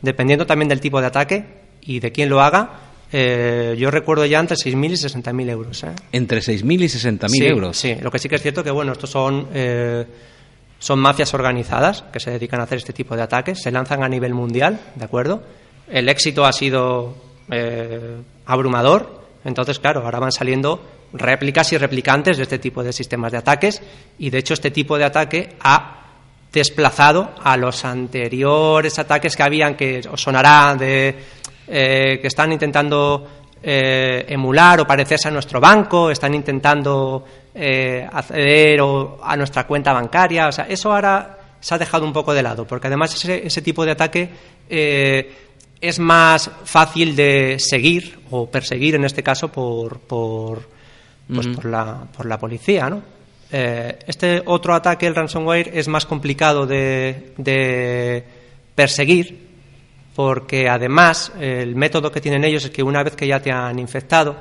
dependiendo 0.03 0.45
también 0.45 0.69
del 0.69 0.79
tipo 0.79 1.01
de 1.01 1.07
ataque 1.07 1.45
y 1.81 1.99
de 1.99 2.11
quién 2.11 2.29
lo 2.29 2.41
haga, 2.41 2.83
eh, 3.15 3.75
yo 3.77 3.91
recuerdo 3.91 4.25
ya 4.25 4.39
entre 4.39 4.57
6.000 4.57 4.91
y 4.91 5.21
60.000 5.21 5.49
euros. 5.49 5.83
¿eh? 5.83 5.91
¿Entre 6.11 6.39
6.000 6.39 6.81
y 6.81 6.85
60.000 6.85 7.27
sí, 7.29 7.45
euros? 7.45 7.77
Sí, 7.77 7.95
lo 8.01 8.09
que 8.09 8.17
sí 8.17 8.27
que 8.27 8.35
es 8.35 8.41
cierto 8.41 8.63
que, 8.63 8.71
bueno, 8.71 8.91
estos 8.91 9.11
son, 9.11 9.49
eh, 9.53 10.03
son 10.83 10.99
mafias 10.99 11.33
organizadas 11.33 12.03
que 12.11 12.19
se 12.19 12.29
dedican 12.29 12.59
a 12.59 12.63
hacer 12.63 12.79
este 12.79 12.91
tipo 12.91 13.15
de 13.15 13.21
ataques, 13.21 13.61
se 13.61 13.71
lanzan 13.71 14.03
a 14.03 14.09
nivel 14.09 14.33
mundial, 14.33 14.81
¿de 14.95 15.05
acuerdo? 15.05 15.41
El 15.87 16.09
éxito 16.09 16.43
ha 16.43 16.51
sido 16.51 17.15
eh, 17.49 18.17
abrumador, 18.45 19.23
entonces, 19.45 19.79
claro, 19.79 20.01
ahora 20.03 20.19
van 20.19 20.33
saliendo 20.33 20.83
réplicas 21.13 21.71
y 21.71 21.77
replicantes 21.77 22.35
de 22.35 22.43
este 22.43 22.59
tipo 22.59 22.83
de 22.83 22.91
sistemas 22.91 23.31
de 23.31 23.37
ataques. 23.37 23.81
Y, 24.19 24.29
de 24.29 24.39
hecho, 24.39 24.55
este 24.55 24.71
tipo 24.71 24.97
de 24.97 25.05
ataque 25.05 25.55
ha 25.61 26.01
desplazado 26.51 27.33
a 27.41 27.55
los 27.55 27.85
anteriores 27.85 28.99
ataques 28.99 29.37
que 29.37 29.43
habían, 29.43 29.75
que 29.75 30.01
os 30.11 30.21
sonará 30.21 30.75
de 30.75 31.15
eh, 31.65 32.19
que 32.21 32.27
están 32.27 32.51
intentando 32.51 33.25
eh, 33.63 34.25
emular 34.27 34.81
o 34.81 34.85
parecerse 34.85 35.29
a 35.29 35.31
nuestro 35.31 35.61
banco, 35.61 36.11
están 36.11 36.33
intentando 36.33 37.23
eh, 37.55 38.07
acceder 38.11 38.81
o, 38.81 39.19
a 39.23 39.35
nuestra 39.37 39.65
cuenta 39.65 39.93
bancaria. 39.93 40.47
O 40.47 40.51
sea, 40.51 40.65
eso 40.67 40.93
ahora 40.93 41.37
se 41.59 41.75
ha 41.75 41.77
dejado 41.77 42.05
un 42.05 42.13
poco 42.13 42.33
de 42.33 42.43
lado, 42.43 42.65
porque 42.67 42.87
además 42.87 43.13
ese, 43.15 43.45
ese 43.45 43.61
tipo 43.61 43.85
de 43.85 43.91
ataque 43.91 44.29
es 44.69 45.99
más 45.99 46.49
fácil 46.63 47.15
de 47.15 47.57
seguir 47.59 48.19
o 48.31 48.49
perseguir, 48.49 48.95
en 48.95 49.05
este 49.05 49.23
caso, 49.23 49.49
por, 49.49 49.99
por, 49.99 50.67
pues, 51.33 51.47
por, 51.47 51.65
la, 51.65 52.05
por 52.15 52.25
la 52.25 52.37
policía, 52.37 52.89
¿no? 52.89 53.01
este 53.51 54.41
otro 54.45 54.73
ataque, 54.73 55.05
el 55.05 55.13
ransomware, 55.13 55.69
es 55.77 55.87
más 55.87 56.07
complicado 56.07 56.65
de, 56.65 57.33
de, 57.37 58.23
perseguir 58.73 59.43
porque 60.15 60.69
además 60.69 61.31
el 61.39 61.75
método 61.75 62.11
que 62.11 62.21
tienen 62.21 62.43
ellos 62.43 62.65
es 62.65 62.71
que 62.71 62.83
una 62.83 63.03
vez 63.03 63.15
que 63.15 63.27
ya 63.27 63.41
te 63.41 63.51
han 63.51 63.79
infectado, 63.79 64.35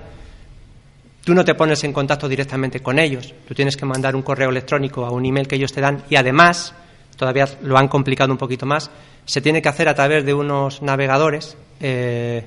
tú 1.25 1.35
no 1.35 1.45
te 1.45 1.55
pones 1.55 1.83
en 1.85 1.93
contacto 1.93 2.29
directamente 2.29 2.81
con 2.81 2.99
ellos, 2.99 3.35
tú 3.47 3.55
tienes 3.55 3.77
que 3.77 3.87
mandar 3.87 4.17
un 4.17 4.23
correo 4.23 4.51
electrónico 4.51 5.05
a 5.05 5.11
un 5.11 5.25
email 5.25 5.47
que 5.47 5.57
ellos 5.57 5.73
te 5.73 5.81
dan 5.81 6.03
y 6.09 6.17
además, 6.17 6.75
todavía 7.17 7.49
lo 7.63 7.79
han 7.79 7.89
complicado 7.89 8.33
un 8.33 8.39
poquito 8.39 8.67
más, 8.67 8.91
se 9.25 9.41
tiene 9.41 9.63
que 9.63 9.69
hacer 9.69 9.89
a 9.89 9.95
través 9.95 10.25
de 10.25 10.35
unos 10.35 10.83
navegadores 10.83 11.57
eh, 11.81 12.47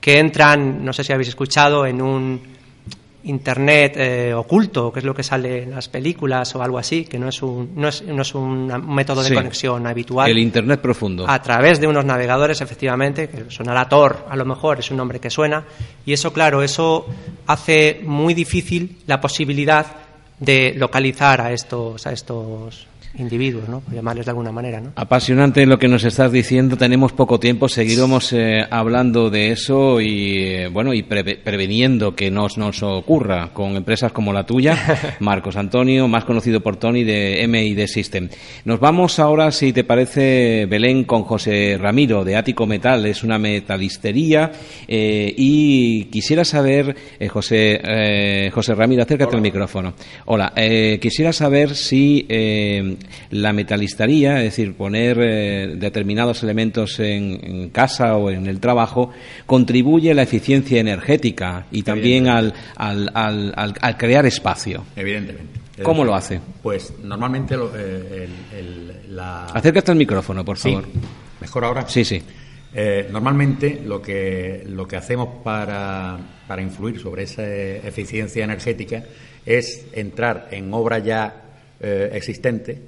que 0.00 0.18
entran, 0.18 0.84
no 0.84 0.92
sé 0.92 1.02
si 1.02 1.12
habéis 1.12 1.28
escuchado, 1.28 1.86
en 1.86 2.00
un 2.00 2.57
internet 3.24 3.94
eh, 3.96 4.32
oculto, 4.34 4.92
que 4.92 5.00
es 5.00 5.04
lo 5.04 5.14
que 5.14 5.22
sale 5.22 5.64
en 5.64 5.72
las 5.72 5.88
películas 5.88 6.54
o 6.54 6.62
algo 6.62 6.78
así, 6.78 7.04
que 7.04 7.18
no 7.18 7.28
es 7.28 7.42
un, 7.42 7.72
no 7.74 7.88
es, 7.88 8.02
no 8.02 8.22
es 8.22 8.34
un 8.34 8.66
método 8.94 9.22
de 9.22 9.28
Sí. 9.28 9.34
conexión 9.34 9.86
habitual. 9.86 10.30
El 10.30 10.38
Internet 10.38 10.80
profundo. 10.80 11.24
A 11.28 11.42
través 11.42 11.80
de 11.80 11.86
unos 11.86 12.04
navegadores, 12.04 12.60
efectivamente, 12.60 13.28
que 13.28 13.44
sonará 13.50 13.88
Tor, 13.88 14.26
a 14.30 14.36
lo 14.36 14.44
mejor 14.44 14.78
es 14.78 14.90
un 14.90 14.96
nombre 14.98 15.18
que 15.20 15.30
suena, 15.30 15.64
y 16.06 16.12
eso, 16.12 16.32
claro, 16.32 16.62
eso 16.62 17.06
hace 17.46 18.00
muy 18.04 18.34
difícil 18.34 18.98
la 19.06 19.20
posibilidad 19.20 19.86
de 20.38 20.74
localizar 20.76 21.40
a 21.40 21.52
estos, 21.52 22.06
a 22.06 22.12
estos 22.12 22.86
individuos, 23.20 23.68
¿no? 23.68 23.80
Por 23.80 23.94
llamarles 23.94 24.26
de 24.26 24.30
alguna 24.30 24.52
manera, 24.52 24.80
¿no? 24.80 24.92
Apasionante 24.96 25.64
lo 25.66 25.78
que 25.78 25.88
nos 25.88 26.04
estás 26.04 26.30
diciendo. 26.32 26.76
Tenemos 26.76 27.12
poco 27.12 27.38
tiempo. 27.40 27.68
Seguiremos 27.68 28.32
eh, 28.32 28.60
hablando 28.70 29.30
de 29.30 29.52
eso 29.52 30.00
y 30.00 30.38
eh, 30.44 30.68
bueno 30.68 30.94
y 30.94 31.02
preve- 31.02 31.38
preveniendo 31.42 32.14
que 32.14 32.30
nos 32.30 32.58
nos 32.58 32.82
ocurra 32.82 33.50
con 33.52 33.76
empresas 33.76 34.12
como 34.12 34.32
la 34.32 34.44
tuya, 34.46 35.16
Marcos 35.20 35.56
Antonio, 35.56 36.08
más 36.08 36.24
conocido 36.24 36.60
por 36.60 36.76
Tony 36.76 37.04
de 37.04 37.44
MID 37.48 37.86
System. 37.86 38.28
Nos 38.64 38.80
vamos 38.80 39.18
ahora, 39.18 39.50
si 39.52 39.72
te 39.72 39.84
parece, 39.84 40.66
Belén, 40.66 41.04
con 41.04 41.22
José 41.24 41.76
Ramiro 41.80 42.24
de 42.24 42.36
Ático 42.36 42.66
Metal. 42.66 43.04
Es 43.06 43.22
una 43.24 43.38
metalistería 43.38 44.52
eh, 44.86 45.32
y 45.36 46.04
quisiera 46.06 46.44
saber, 46.44 46.94
eh, 47.18 47.28
José 47.28 47.80
eh, 47.82 48.50
José 48.52 48.74
Ramiro, 48.74 49.02
acércate 49.02 49.36
al 49.36 49.42
micrófono. 49.42 49.94
Hola, 50.26 50.52
eh, 50.56 50.98
quisiera 51.00 51.32
saber 51.32 51.74
si 51.74 52.26
eh, 52.28 52.96
la 53.30 53.52
metalistería, 53.52 54.38
es 54.38 54.44
decir, 54.44 54.74
poner 54.74 55.18
eh, 55.20 55.74
determinados 55.76 56.42
elementos 56.42 56.98
en, 57.00 57.40
en 57.42 57.68
casa 57.70 58.16
o 58.16 58.30
en 58.30 58.46
el 58.46 58.60
trabajo, 58.60 59.10
contribuye 59.46 60.10
a 60.10 60.14
la 60.14 60.22
eficiencia 60.22 60.80
energética 60.80 61.66
y 61.70 61.82
también 61.82 62.28
al, 62.28 62.54
al, 62.76 63.10
al, 63.14 63.52
al- 63.56 63.74
al 63.80 63.96
crear 63.96 64.26
espacio. 64.26 64.84
Evidentemente. 64.96 65.60
¿Cómo 65.82 66.04
lo 66.04 66.14
hace? 66.14 66.40
Pues 66.62 66.92
normalmente 67.04 67.56
lo- 67.56 67.70
eh, 67.76 68.28
el- 68.52 68.58
el- 68.58 69.16
la... 69.16 69.44
Acércate 69.46 69.92
al 69.92 69.96
micrófono, 69.96 70.44
por 70.44 70.58
Sí. 70.58 70.70
favor. 70.70 70.88
¿Mejor 71.40 71.64
ahora? 71.64 71.88
Sí, 71.88 72.04
sí. 72.04 72.20
Eh, 72.74 73.08
normalmente 73.10 73.80
lo 73.86 74.02
que, 74.02 74.64
lo 74.66 74.86
que 74.86 74.96
hacemos 74.96 75.28
para, 75.44 76.18
para 76.46 76.60
influir 76.62 76.98
sobre 77.00 77.22
esa 77.22 77.46
eficiencia 77.46 78.44
energética 78.44 79.04
es 79.46 79.86
entrar 79.92 80.48
en 80.50 80.74
obra 80.74 80.98
ya 80.98 81.44
eh, 81.80 82.10
existente 82.12 82.78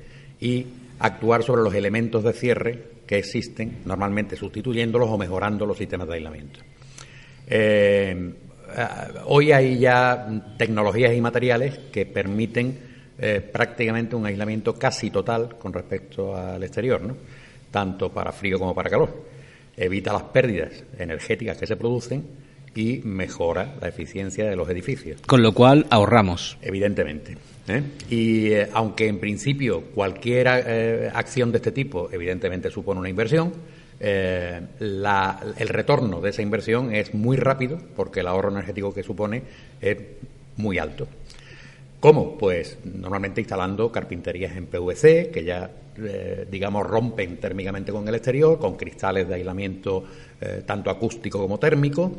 y 0.41 0.67
actuar 0.99 1.43
sobre 1.43 1.63
los 1.63 1.75
elementos 1.75 2.25
de 2.25 2.33
cierre 2.33 2.85
que 3.07 3.19
existen, 3.19 3.79
normalmente 3.85 4.37
sustituyéndolos 4.37 5.09
o 5.09 5.19
mejorando 5.19 5.67
los 5.67 5.77
sistemas 5.77 6.09
de 6.09 6.15
aislamiento. 6.15 6.61
Eh, 7.47 8.33
ah, 8.77 9.09
hoy 9.27 9.53
hay 9.53 9.79
ya 9.79 10.29
tecnologías 10.57 11.15
y 11.15 11.21
materiales 11.21 11.79
que 11.93 12.07
permiten 12.07 12.79
eh, 13.19 13.41
prácticamente 13.41 14.17
un 14.17 14.27
aislamiento 14.27 14.75
casi 14.75 15.11
total 15.11 15.59
con 15.59 15.73
respecto 15.73 16.37
al 16.37 16.63
exterior, 16.63 17.03
¿no? 17.03 17.17
tanto 17.71 18.11
para 18.11 18.33
frío 18.33 18.59
como 18.59 18.75
para 18.75 18.91
calor. 18.91 19.25
Evita 19.77 20.13
las 20.13 20.25
pérdidas 20.25 20.85
energéticas 20.99 21.57
que 21.57 21.67
se 21.67 21.77
producen 21.77 22.25
y 22.75 23.01
mejora 23.05 23.75
la 23.81 23.89
eficiencia 23.89 24.49
de 24.49 24.55
los 24.57 24.69
edificios 24.71 25.21
Con 25.27 25.43
lo 25.43 25.53
cual 25.53 25.87
ahorramos. 25.91 26.57
evidentemente. 26.63 27.37
¿eh? 27.69 27.83
Y 28.09 28.53
eh, 28.53 28.69
aunque 28.73 29.07
en 29.09 29.19
principio 29.19 29.83
cualquier 29.95 30.47
eh, 30.67 31.11
acción 31.13 31.51
de 31.53 31.59
este 31.59 31.73
tipo 31.73 32.09
evidentemente 32.13 32.71
supone 32.71 33.01
una 33.01 33.09
inversión, 33.09 33.53
la- 34.79 35.41
el 35.59 35.69
retorno 35.69 36.21
de 36.21 36.31
esa 36.31 36.43
inversión 36.43 36.95
es 36.95 37.13
muy 37.15 37.37
rápido 37.37 37.79
porque 37.97 38.21
el 38.21 38.29
ahorro 38.29 38.51
energético 38.51 38.95
que 38.95 39.03
supone 39.03 39.43
es 39.81 39.97
muy 40.57 40.79
alto. 40.79 41.07
¿Cómo? 42.01 42.39
Pues 42.39 42.79
normalmente 42.85 43.43
instalando 43.43 43.93
carpinterías 43.93 44.57
en 44.57 44.67
PVC, 44.67 45.31
que 45.31 45.45
ya, 45.45 45.71
eh, 45.99 46.47
digamos, 46.51 46.87
rompen 46.87 47.37
térmicamente 47.37 47.93
con 47.93 48.09
el 48.09 48.15
exterior, 48.15 48.59
con 48.59 48.77
cristales 48.77 49.29
de 49.29 49.35
aislamiento 49.35 50.05
eh, 50.41 50.63
tanto 50.65 50.89
acústico 50.89 51.39
como 51.39 51.59
térmico 51.59 52.13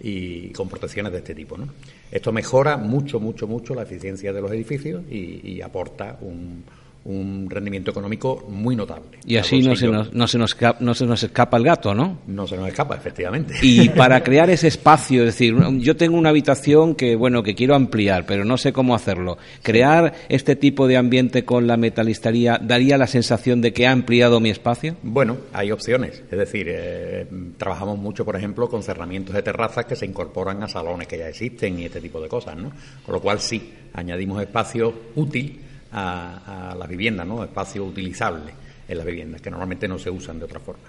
y 0.00 0.48
con 0.50 0.70
protecciones 0.70 1.12
de 1.12 1.18
este 1.18 1.34
tipo. 1.34 1.58
¿no? 1.58 1.68
Esto 2.10 2.32
mejora 2.32 2.78
mucho, 2.78 3.20
mucho, 3.20 3.46
mucho 3.46 3.74
la 3.74 3.82
eficiencia 3.82 4.32
de 4.32 4.40
los 4.40 4.50
edificios 4.52 5.02
y 5.10 5.60
aporta 5.60 6.16
un, 6.22 6.64
un 7.06 7.48
rendimiento 7.48 7.90
económico 7.90 8.44
muy 8.48 8.74
notable. 8.74 9.18
Y 9.24 9.36
así 9.36 9.60
no 9.60 9.76
se, 9.76 9.86
nos, 9.86 10.12
no, 10.12 10.26
se 10.26 10.38
nos, 10.38 10.56
no 10.80 10.94
se 10.94 11.06
nos 11.06 11.22
escapa 11.22 11.56
el 11.56 11.64
gato, 11.64 11.94
¿no? 11.94 12.18
No 12.26 12.46
se 12.46 12.56
nos 12.56 12.68
escapa, 12.68 12.96
efectivamente. 12.96 13.54
Y 13.62 13.88
para 13.90 14.22
crear 14.22 14.50
ese 14.50 14.68
espacio, 14.68 15.20
es 15.20 15.26
decir, 15.26 15.54
yo 15.78 15.96
tengo 15.96 16.16
una 16.16 16.30
habitación 16.30 16.94
que, 16.94 17.14
bueno, 17.14 17.42
que 17.42 17.54
quiero 17.54 17.74
ampliar, 17.74 18.26
pero 18.26 18.44
no 18.44 18.58
sé 18.58 18.72
cómo 18.72 18.94
hacerlo. 18.94 19.38
¿Crear 19.62 20.14
este 20.28 20.56
tipo 20.56 20.88
de 20.88 20.96
ambiente 20.96 21.44
con 21.44 21.66
la 21.66 21.76
metalistería 21.76 22.58
daría 22.60 22.98
la 22.98 23.06
sensación 23.06 23.60
de 23.60 23.72
que 23.72 23.86
ha 23.86 23.92
ampliado 23.92 24.40
mi 24.40 24.50
espacio? 24.50 24.96
Bueno, 25.02 25.36
hay 25.52 25.70
opciones. 25.70 26.24
Es 26.30 26.38
decir, 26.38 26.66
eh, 26.68 27.26
trabajamos 27.56 27.98
mucho, 27.98 28.24
por 28.24 28.36
ejemplo, 28.36 28.68
con 28.68 28.82
cerramientos 28.82 29.34
de 29.34 29.42
terrazas 29.42 29.86
que 29.86 29.94
se 29.94 30.06
incorporan 30.06 30.62
a 30.62 30.68
salones 30.68 31.06
que 31.06 31.18
ya 31.18 31.28
existen 31.28 31.78
y 31.78 31.84
este 31.84 32.00
tipo 32.00 32.20
de 32.20 32.28
cosas, 32.28 32.56
¿no? 32.56 32.72
Con 33.04 33.14
lo 33.14 33.20
cual 33.20 33.38
sí, 33.38 33.72
añadimos 33.94 34.42
espacio 34.42 34.92
útil 35.14 35.65
a, 35.92 36.74
las 36.78 36.88
viviendas, 36.88 37.26
¿no? 37.26 37.44
espacio 37.44 37.84
utilizable 37.84 38.52
en 38.88 38.98
las 38.98 39.06
viviendas, 39.06 39.40
que 39.40 39.50
normalmente 39.50 39.88
no 39.88 39.98
se 39.98 40.10
usan 40.10 40.38
de 40.38 40.44
otra 40.44 40.60
forma. 40.60 40.84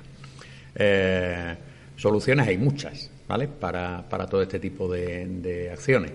Eh, 0.76 1.56
soluciones 1.96 2.48
hay 2.48 2.58
muchas, 2.58 3.10
¿vale? 3.28 3.48
Para, 3.48 4.04
para 4.08 4.28
todo 4.28 4.42
este 4.42 4.60
tipo 4.60 4.92
de, 4.92 5.70
acciones. 5.72 6.12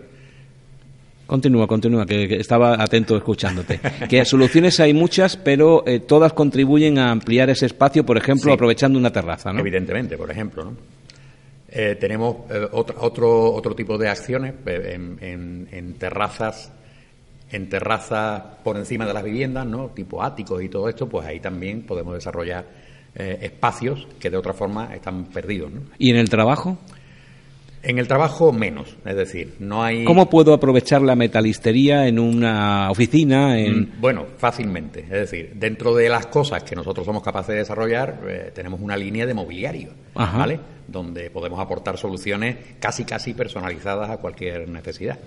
Continúa, 1.26 1.66
continúa, 1.66 2.04
que, 2.04 2.36
estaba 2.36 2.82
atento 2.82 3.16
escuchándote. 3.16 3.80
que 4.08 4.24
soluciones 4.24 4.78
hay 4.80 4.92
muchas, 4.92 5.36
pero 5.36 5.84
eh, 5.86 6.00
todas 6.00 6.32
contribuyen 6.32 6.98
a 6.98 7.10
ampliar 7.10 7.50
ese 7.50 7.66
espacio, 7.66 8.04
por 8.04 8.16
ejemplo, 8.16 8.52
aprovechando 8.52 8.98
una 8.98 9.10
terraza, 9.10 9.52
¿no? 9.52 9.60
Evidentemente, 9.60 10.16
por 10.16 10.30
ejemplo, 10.30 10.64
¿no? 10.64 10.76
Eh, 11.74 11.96
tenemos 11.98 12.36
otro, 12.72 13.54
otro 13.54 13.74
tipo 13.74 13.96
de 13.96 14.06
acciones 14.06 14.52
en, 14.66 15.68
en 15.72 15.94
terrazas 15.94 16.70
en 17.52 17.68
terrazas 17.68 18.42
por 18.64 18.76
encima 18.76 19.06
de 19.06 19.12
las 19.12 19.22
viviendas, 19.22 19.66
¿no? 19.66 19.88
tipo 19.88 20.22
áticos 20.22 20.62
y 20.62 20.68
todo 20.68 20.88
esto, 20.88 21.08
pues 21.08 21.26
ahí 21.26 21.38
también 21.38 21.82
podemos 21.82 22.14
desarrollar 22.14 22.64
eh, 23.14 23.38
espacios 23.42 24.08
que 24.18 24.30
de 24.30 24.38
otra 24.38 24.54
forma 24.54 24.94
están 24.94 25.26
perdidos. 25.26 25.70
¿no? 25.70 25.80
¿Y 25.98 26.10
en 26.10 26.16
el 26.16 26.30
trabajo? 26.30 26.78
En 27.82 27.98
el 27.98 28.06
trabajo 28.06 28.52
menos, 28.52 28.96
es 29.04 29.16
decir, 29.16 29.56
no 29.58 29.82
hay. 29.82 30.04
¿Cómo 30.04 30.30
puedo 30.30 30.54
aprovechar 30.54 31.02
la 31.02 31.16
metalistería 31.16 32.06
en 32.06 32.20
una 32.20 32.88
oficina? 32.92 33.58
En... 33.58 33.80
Mm, 33.80 34.00
bueno, 34.00 34.24
fácilmente. 34.38 35.00
Es 35.00 35.10
decir, 35.10 35.50
dentro 35.56 35.92
de 35.92 36.08
las 36.08 36.26
cosas 36.26 36.62
que 36.62 36.76
nosotros 36.76 37.04
somos 37.04 37.24
capaces 37.24 37.48
de 37.48 37.56
desarrollar, 37.56 38.20
eh, 38.28 38.52
tenemos 38.54 38.80
una 38.80 38.96
línea 38.96 39.26
de 39.26 39.34
mobiliario, 39.34 39.90
¿vale? 40.14 40.60
Donde 40.86 41.28
podemos 41.30 41.58
aportar 41.58 41.98
soluciones 41.98 42.56
casi 42.78 43.04
casi 43.04 43.34
personalizadas 43.34 44.10
a 44.10 44.18
cualquier 44.18 44.68
necesidad. 44.68 45.18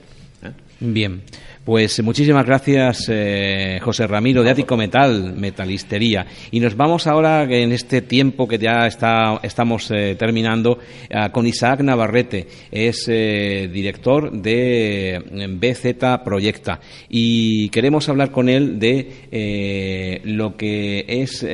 ¿Eh? 0.43 0.51
Bien, 0.79 1.21
pues 1.63 2.03
muchísimas 2.03 2.45
gracias 2.45 3.05
eh, 3.09 3.79
José 3.81 4.07
Ramiro 4.07 4.43
de 4.43 4.51
Ático 4.51 4.75
Metal, 4.75 5.33
Metalistería. 5.33 6.27
Y 6.51 6.59
nos 6.59 6.75
vamos 6.75 7.07
ahora 7.07 7.43
en 7.43 7.71
este 7.71 8.01
tiempo 8.01 8.45
que 8.45 8.57
ya 8.57 8.85
está, 8.85 9.39
estamos 9.41 9.89
eh, 9.91 10.15
terminando 10.19 10.79
con 11.31 11.47
Isaac 11.47 11.79
Navarrete, 11.79 12.47
es 12.69 13.05
director 13.05 14.31
de 14.31 15.47
BZ 15.57 16.23
Proyecta 16.23 16.81
y 17.07 17.69
queremos 17.69 18.09
hablar 18.09 18.31
con 18.31 18.49
él 18.49 18.77
de 18.77 20.21
lo 20.25 20.57
que 20.57 21.05
es 21.07 21.45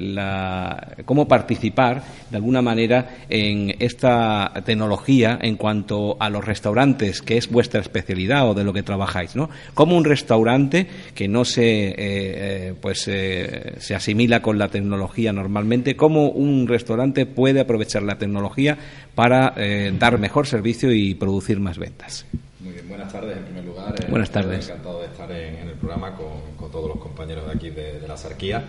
la, 0.00 0.96
cómo 1.04 1.28
participar 1.28 2.02
de 2.30 2.36
alguna 2.36 2.62
manera 2.62 3.16
en 3.28 3.74
esta 3.78 4.52
tecnología 4.64 5.38
en 5.40 5.56
cuanto 5.56 6.16
a 6.18 6.30
los 6.30 6.44
restaurantes, 6.44 7.20
que 7.20 7.36
es 7.36 7.41
vuestra 7.50 7.80
especialidad 7.80 8.48
o 8.48 8.54
de 8.54 8.64
lo 8.64 8.72
que 8.72 8.82
trabajáis, 8.82 9.36
¿no? 9.36 9.50
Como 9.74 9.96
un 9.96 10.04
restaurante 10.04 10.86
que 11.14 11.28
no 11.28 11.44
se, 11.44 11.88
eh, 11.88 11.94
eh, 11.98 12.74
pues, 12.80 13.08
eh, 13.08 13.74
se 13.78 13.94
asimila 13.94 14.42
con 14.42 14.58
la 14.58 14.68
tecnología 14.68 15.32
normalmente, 15.32 15.96
cómo 15.96 16.28
un 16.28 16.68
restaurante 16.68 17.26
puede 17.26 17.60
aprovechar 17.60 18.02
la 18.02 18.18
tecnología 18.18 18.78
para 19.14 19.54
dar 19.98 20.18
mejor 20.18 20.46
servicio 20.46 20.92
y 20.92 21.14
producir 21.14 21.60
más 21.60 21.78
ventas. 21.78 22.26
Muy 22.60 22.74
bien, 22.74 22.88
buenas 22.88 23.12
tardes 23.12 23.36
en 23.36 23.44
primer 23.44 23.64
lugar. 23.64 23.94
Buenas 24.08 24.30
tardes. 24.30 24.68
Encantado 24.68 25.00
de 25.00 25.06
estar 25.06 25.30
en, 25.32 25.68
el 25.68 25.74
programa 25.74 26.16
con, 26.16 26.70
todos 26.70 26.88
los 26.88 26.98
compañeros 26.98 27.44
de 27.46 27.52
aquí 27.52 27.70
de, 27.70 28.00
la 28.06 28.16
Sarquía. 28.16 28.64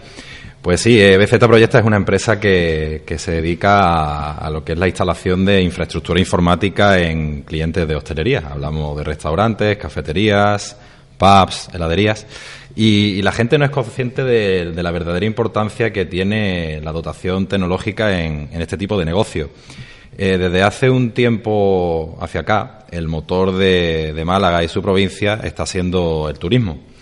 Pues 0.63 0.79
sí, 0.79 0.97
BZ 0.97 1.39
Proyecta 1.39 1.79
es 1.79 1.85
una 1.85 1.97
empresa 1.97 2.39
que, 2.39 3.03
se 3.17 3.31
dedica 3.31 4.31
a, 4.31 4.49
lo 4.49 4.63
que 4.63 4.71
es 4.71 4.77
la 4.79 4.87
instalación 4.87 5.43
de 5.43 5.61
infraestructura 5.61 6.21
informática 6.21 6.97
en 7.01 7.41
clientes 7.41 7.85
de 7.85 7.93
hostelería. 7.97 8.45
Hablamos 8.49 8.95
de 8.95 9.03
restaurantes, 9.03 9.75
cafeterías, 9.75 10.77
pubs, 11.17 11.67
heladerías. 11.73 12.25
Y, 12.77 13.21
la 13.23 13.33
gente 13.33 13.57
no 13.57 13.65
es 13.65 13.71
consciente 13.71 14.23
de, 14.23 14.81
la 14.81 14.91
verdadera 14.91 15.25
importancia 15.25 15.91
que 15.91 16.05
tiene 16.05 16.79
la 16.79 16.93
dotación 16.93 17.47
tecnológica 17.47 18.23
en, 18.23 18.47
este 18.53 18.77
tipo 18.77 18.97
de 18.97 19.03
negocio. 19.03 19.49
Eh, 20.17 20.37
desde 20.37 20.63
hace 20.63 20.89
un 20.89 21.11
tiempo 21.11 22.17
hacia 22.21 22.39
acá, 22.39 22.85
el 22.89 23.09
motor 23.09 23.51
de, 23.51 24.23
Málaga 24.25 24.63
y 24.63 24.69
su 24.69 24.81
provincia 24.81 25.41
está 25.43 25.65
siendo 25.65 26.29
el 26.29 26.39
turismo. 26.39 26.92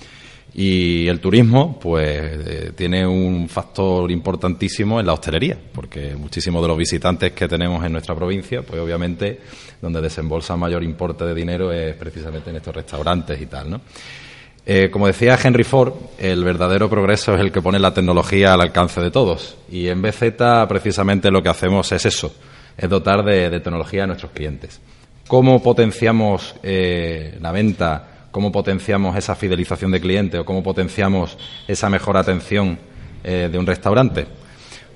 Y 0.53 1.07
el 1.07 1.19
turismo, 1.21 1.79
pues, 1.79 2.19
eh, 2.21 2.71
tiene 2.75 3.07
un 3.07 3.47
factor 3.47 4.11
importantísimo 4.11 4.99
en 4.99 5.05
la 5.05 5.13
hostelería, 5.13 5.57
porque 5.71 6.15
muchísimos 6.15 6.61
de 6.61 6.67
los 6.67 6.77
visitantes 6.77 7.31
que 7.31 7.47
tenemos 7.47 7.83
en 7.85 7.93
nuestra 7.93 8.15
provincia, 8.15 8.61
pues, 8.61 8.81
obviamente, 8.81 9.39
donde 9.81 10.01
desembolsa 10.01 10.57
mayor 10.57 10.83
importe 10.83 11.23
de 11.23 11.33
dinero 11.33 11.71
es 11.71 11.95
precisamente 11.95 12.49
en 12.49 12.57
estos 12.57 12.75
restaurantes 12.75 13.41
y 13.41 13.45
tal, 13.45 13.69
¿no? 13.69 13.81
Eh, 14.63 14.89
como 14.91 15.07
decía 15.07 15.39
Henry 15.41 15.63
Ford, 15.63 15.93
el 16.19 16.43
verdadero 16.43 16.87
progreso 16.89 17.33
es 17.33 17.41
el 17.41 17.51
que 17.51 17.61
pone 17.61 17.79
la 17.79 17.93
tecnología 17.93 18.53
al 18.53 18.61
alcance 18.61 19.01
de 19.01 19.09
todos. 19.09 19.57
Y 19.71 19.87
en 19.87 20.01
BZ, 20.01 20.67
precisamente, 20.67 21.31
lo 21.31 21.41
que 21.41 21.49
hacemos 21.49 21.91
es 21.91 22.05
eso 22.05 22.31
es 22.77 22.89
dotar 22.89 23.23
de, 23.23 23.49
tecnología 23.59 24.03
a 24.03 24.07
nuestros 24.07 24.31
clientes. 24.31 24.79
¿Cómo 25.27 25.61
potenciamos 25.61 26.55
eh, 26.63 27.37
la 27.39 27.51
venta? 27.51 28.07
¿Cómo 28.31 28.51
potenciamos 28.51 29.17
esa 29.17 29.35
fidelización 29.35 29.91
de 29.91 29.99
cliente 29.99 30.39
o 30.39 30.45
cómo 30.45 30.63
potenciamos 30.63 31.37
esa 31.67 31.89
mejor 31.89 32.15
atención 32.15 32.79
eh, 33.23 33.49
de 33.51 33.57
un 33.57 33.67
restaurante? 33.67 34.25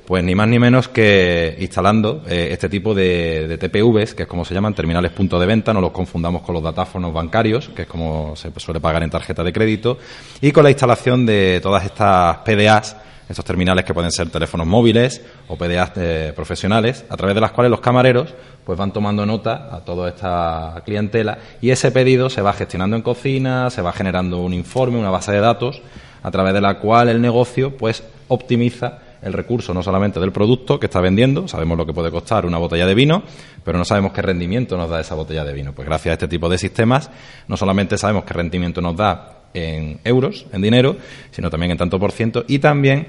Pues 0.05 0.23
ni 0.23 0.35
más 0.35 0.47
ni 0.47 0.57
menos 0.57 0.87
que 0.87 1.57
instalando 1.59 2.23
eh, 2.27 2.49
este 2.51 2.69
tipo 2.69 2.93
de, 2.93 3.57
TPVs, 3.59 4.13
que 4.13 4.23
es 4.23 4.29
como 4.29 4.45
se 4.45 4.53
llaman, 4.53 4.73
terminales 4.73 5.11
punto 5.11 5.37
de 5.37 5.47
venta, 5.47 5.73
no 5.73 5.81
los 5.81 5.91
confundamos 5.91 6.43
con 6.43 6.53
los 6.53 6.63
datáfonos 6.63 7.11
bancarios, 7.11 7.69
que 7.69 7.81
es 7.81 7.87
como 7.87 8.35
se 8.35 8.51
suele 8.57 8.79
pagar 8.79 9.03
en 9.03 9.09
tarjeta 9.09 9.43
de 9.43 9.51
crédito, 9.51 9.97
y 10.39 10.51
con 10.51 10.63
la 10.63 10.69
instalación 10.69 11.25
de 11.25 11.59
todas 11.61 11.83
estas 11.83 12.37
PDAs 12.37 12.95
estos 13.27 13.45
terminales 13.45 13.85
que 13.85 13.93
pueden 13.93 14.11
ser 14.11 14.29
teléfonos 14.29 14.67
móviles 14.67 15.21
o 15.47 15.57
PDAs 15.57 15.91
eh, 15.95 16.33
profesionales, 16.35 17.05
a 17.09 17.17
través 17.17 17.35
de 17.35 17.41
las 17.41 17.51
cuales 17.51 17.71
los 17.71 17.79
camareros 17.79 18.33
pues 18.65 18.77
van 18.77 18.91
tomando 18.91 19.25
nota 19.25 19.69
a 19.71 19.81
toda 19.81 20.09
esta 20.09 20.81
clientela 20.85 21.37
y 21.61 21.69
ese 21.69 21.91
pedido 21.91 22.29
se 22.29 22.41
va 22.41 22.53
gestionando 22.53 22.95
en 22.95 23.01
cocina, 23.01 23.69
se 23.69 23.81
va 23.81 23.93
generando 23.93 24.41
un 24.41 24.53
informe, 24.53 24.97
una 24.97 25.11
base 25.11 25.31
de 25.31 25.39
datos, 25.39 25.81
a 26.23 26.31
través 26.31 26.53
de 26.53 26.61
la 26.61 26.79
cual 26.79 27.09
el 27.09 27.21
negocio 27.21 27.77
pues 27.77 28.03
optimiza 28.27 28.99
el 29.21 29.33
recurso 29.33 29.73
no 29.73 29.81
solamente 29.81 30.19
del 30.19 30.31
producto 30.31 30.79
que 30.79 30.85
está 30.85 31.01
vendiendo, 31.01 31.47
sabemos 31.47 31.77
lo 31.77 31.85
que 31.85 31.93
puede 31.93 32.11
costar 32.11 32.45
una 32.45 32.59
botella 32.59 32.85
de 32.85 32.93
vino, 32.93 33.23
pero 33.63 33.77
no 33.77 33.85
sabemos 33.85 34.13
qué 34.13 34.21
rendimiento 34.21 34.77
nos 34.77 34.89
da 34.89 35.01
esa 35.01 35.15
botella 35.15 35.43
de 35.43 35.51
vino. 35.51 35.73
Pues 35.73 35.87
gracias 35.87 36.11
a 36.11 36.13
este 36.13 36.27
tipo 36.27 36.47
de 36.47 36.59
sistemas, 36.59 37.09
no 37.47 37.57
solamente 37.57 37.97
sabemos 37.97 38.23
qué 38.23 38.33
rendimiento 38.35 38.81
nos 38.81 38.95
da 38.95 39.34
en 39.55 39.99
euros, 40.03 40.45
en 40.51 40.61
dinero, 40.61 40.97
sino 41.31 41.49
también 41.49 41.71
en 41.71 41.77
tanto 41.77 41.99
por 41.99 42.11
ciento 42.11 42.45
y 42.47 42.59
también 42.59 43.07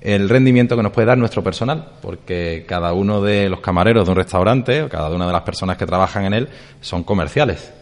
el 0.00 0.28
rendimiento 0.28 0.76
que 0.76 0.82
nos 0.82 0.92
puede 0.92 1.06
dar 1.06 1.18
nuestro 1.18 1.42
personal, 1.42 1.92
porque 2.00 2.64
cada 2.68 2.92
uno 2.92 3.20
de 3.22 3.48
los 3.48 3.60
camareros 3.60 4.04
de 4.04 4.12
un 4.12 4.16
restaurante 4.16 4.82
o 4.82 4.88
cada 4.88 5.10
una 5.10 5.26
de 5.26 5.32
las 5.32 5.42
personas 5.42 5.76
que 5.76 5.86
trabajan 5.86 6.26
en 6.26 6.34
él 6.34 6.48
son 6.80 7.02
comerciales 7.02 7.72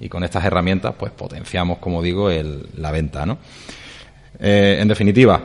y 0.00 0.08
con 0.08 0.24
estas 0.24 0.44
herramientas 0.44 0.94
pues 0.98 1.12
potenciamos, 1.12 1.78
como 1.78 2.02
digo, 2.02 2.30
la 2.76 2.90
venta, 2.90 3.26
¿no? 3.26 3.38
Eh, 4.40 4.78
en 4.80 4.88
definitiva, 4.88 5.40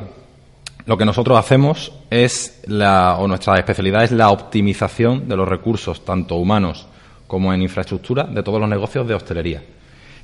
lo 0.85 0.97
que 0.97 1.05
nosotros 1.05 1.37
hacemos 1.37 1.91
es 2.09 2.61
la, 2.67 3.17
o 3.17 3.27
nuestra 3.27 3.57
especialidad 3.57 4.03
es 4.03 4.11
la 4.11 4.29
optimización 4.29 5.27
de 5.27 5.35
los 5.35 5.47
recursos 5.47 6.05
tanto 6.05 6.35
humanos 6.35 6.87
como 7.27 7.53
en 7.53 7.61
infraestructura 7.61 8.25
de 8.25 8.43
todos 8.43 8.59
los 8.59 8.69
negocios 8.69 9.07
de 9.07 9.13
hostelería. 9.13 9.63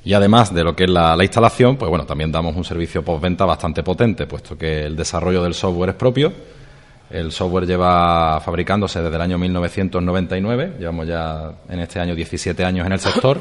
Y 0.04 0.14
además 0.14 0.54
de 0.54 0.64
lo 0.64 0.74
que 0.74 0.84
es 0.84 0.90
la, 0.90 1.16
instalación, 1.20 1.76
pues 1.76 1.88
bueno, 1.90 2.06
también 2.06 2.32
damos 2.32 2.56
un 2.56 2.64
servicio 2.64 3.04
postventa 3.04 3.44
bastante 3.44 3.82
potente, 3.82 4.26
puesto 4.26 4.56
que 4.56 4.84
el 4.84 4.96
desarrollo 4.96 5.42
del 5.42 5.54
software 5.54 5.90
es 5.90 5.96
propio. 5.96 6.32
El 7.10 7.32
software 7.32 7.66
lleva 7.66 8.40
fabricándose 8.40 9.02
desde 9.02 9.16
el 9.16 9.20
año 9.22 9.36
1999, 9.36 10.76
llevamos 10.78 11.06
ya 11.06 11.52
en 11.68 11.80
este 11.80 12.00
año 12.00 12.14
17 12.14 12.64
años 12.64 12.86
en 12.86 12.92
el 12.92 13.00
sector. 13.00 13.40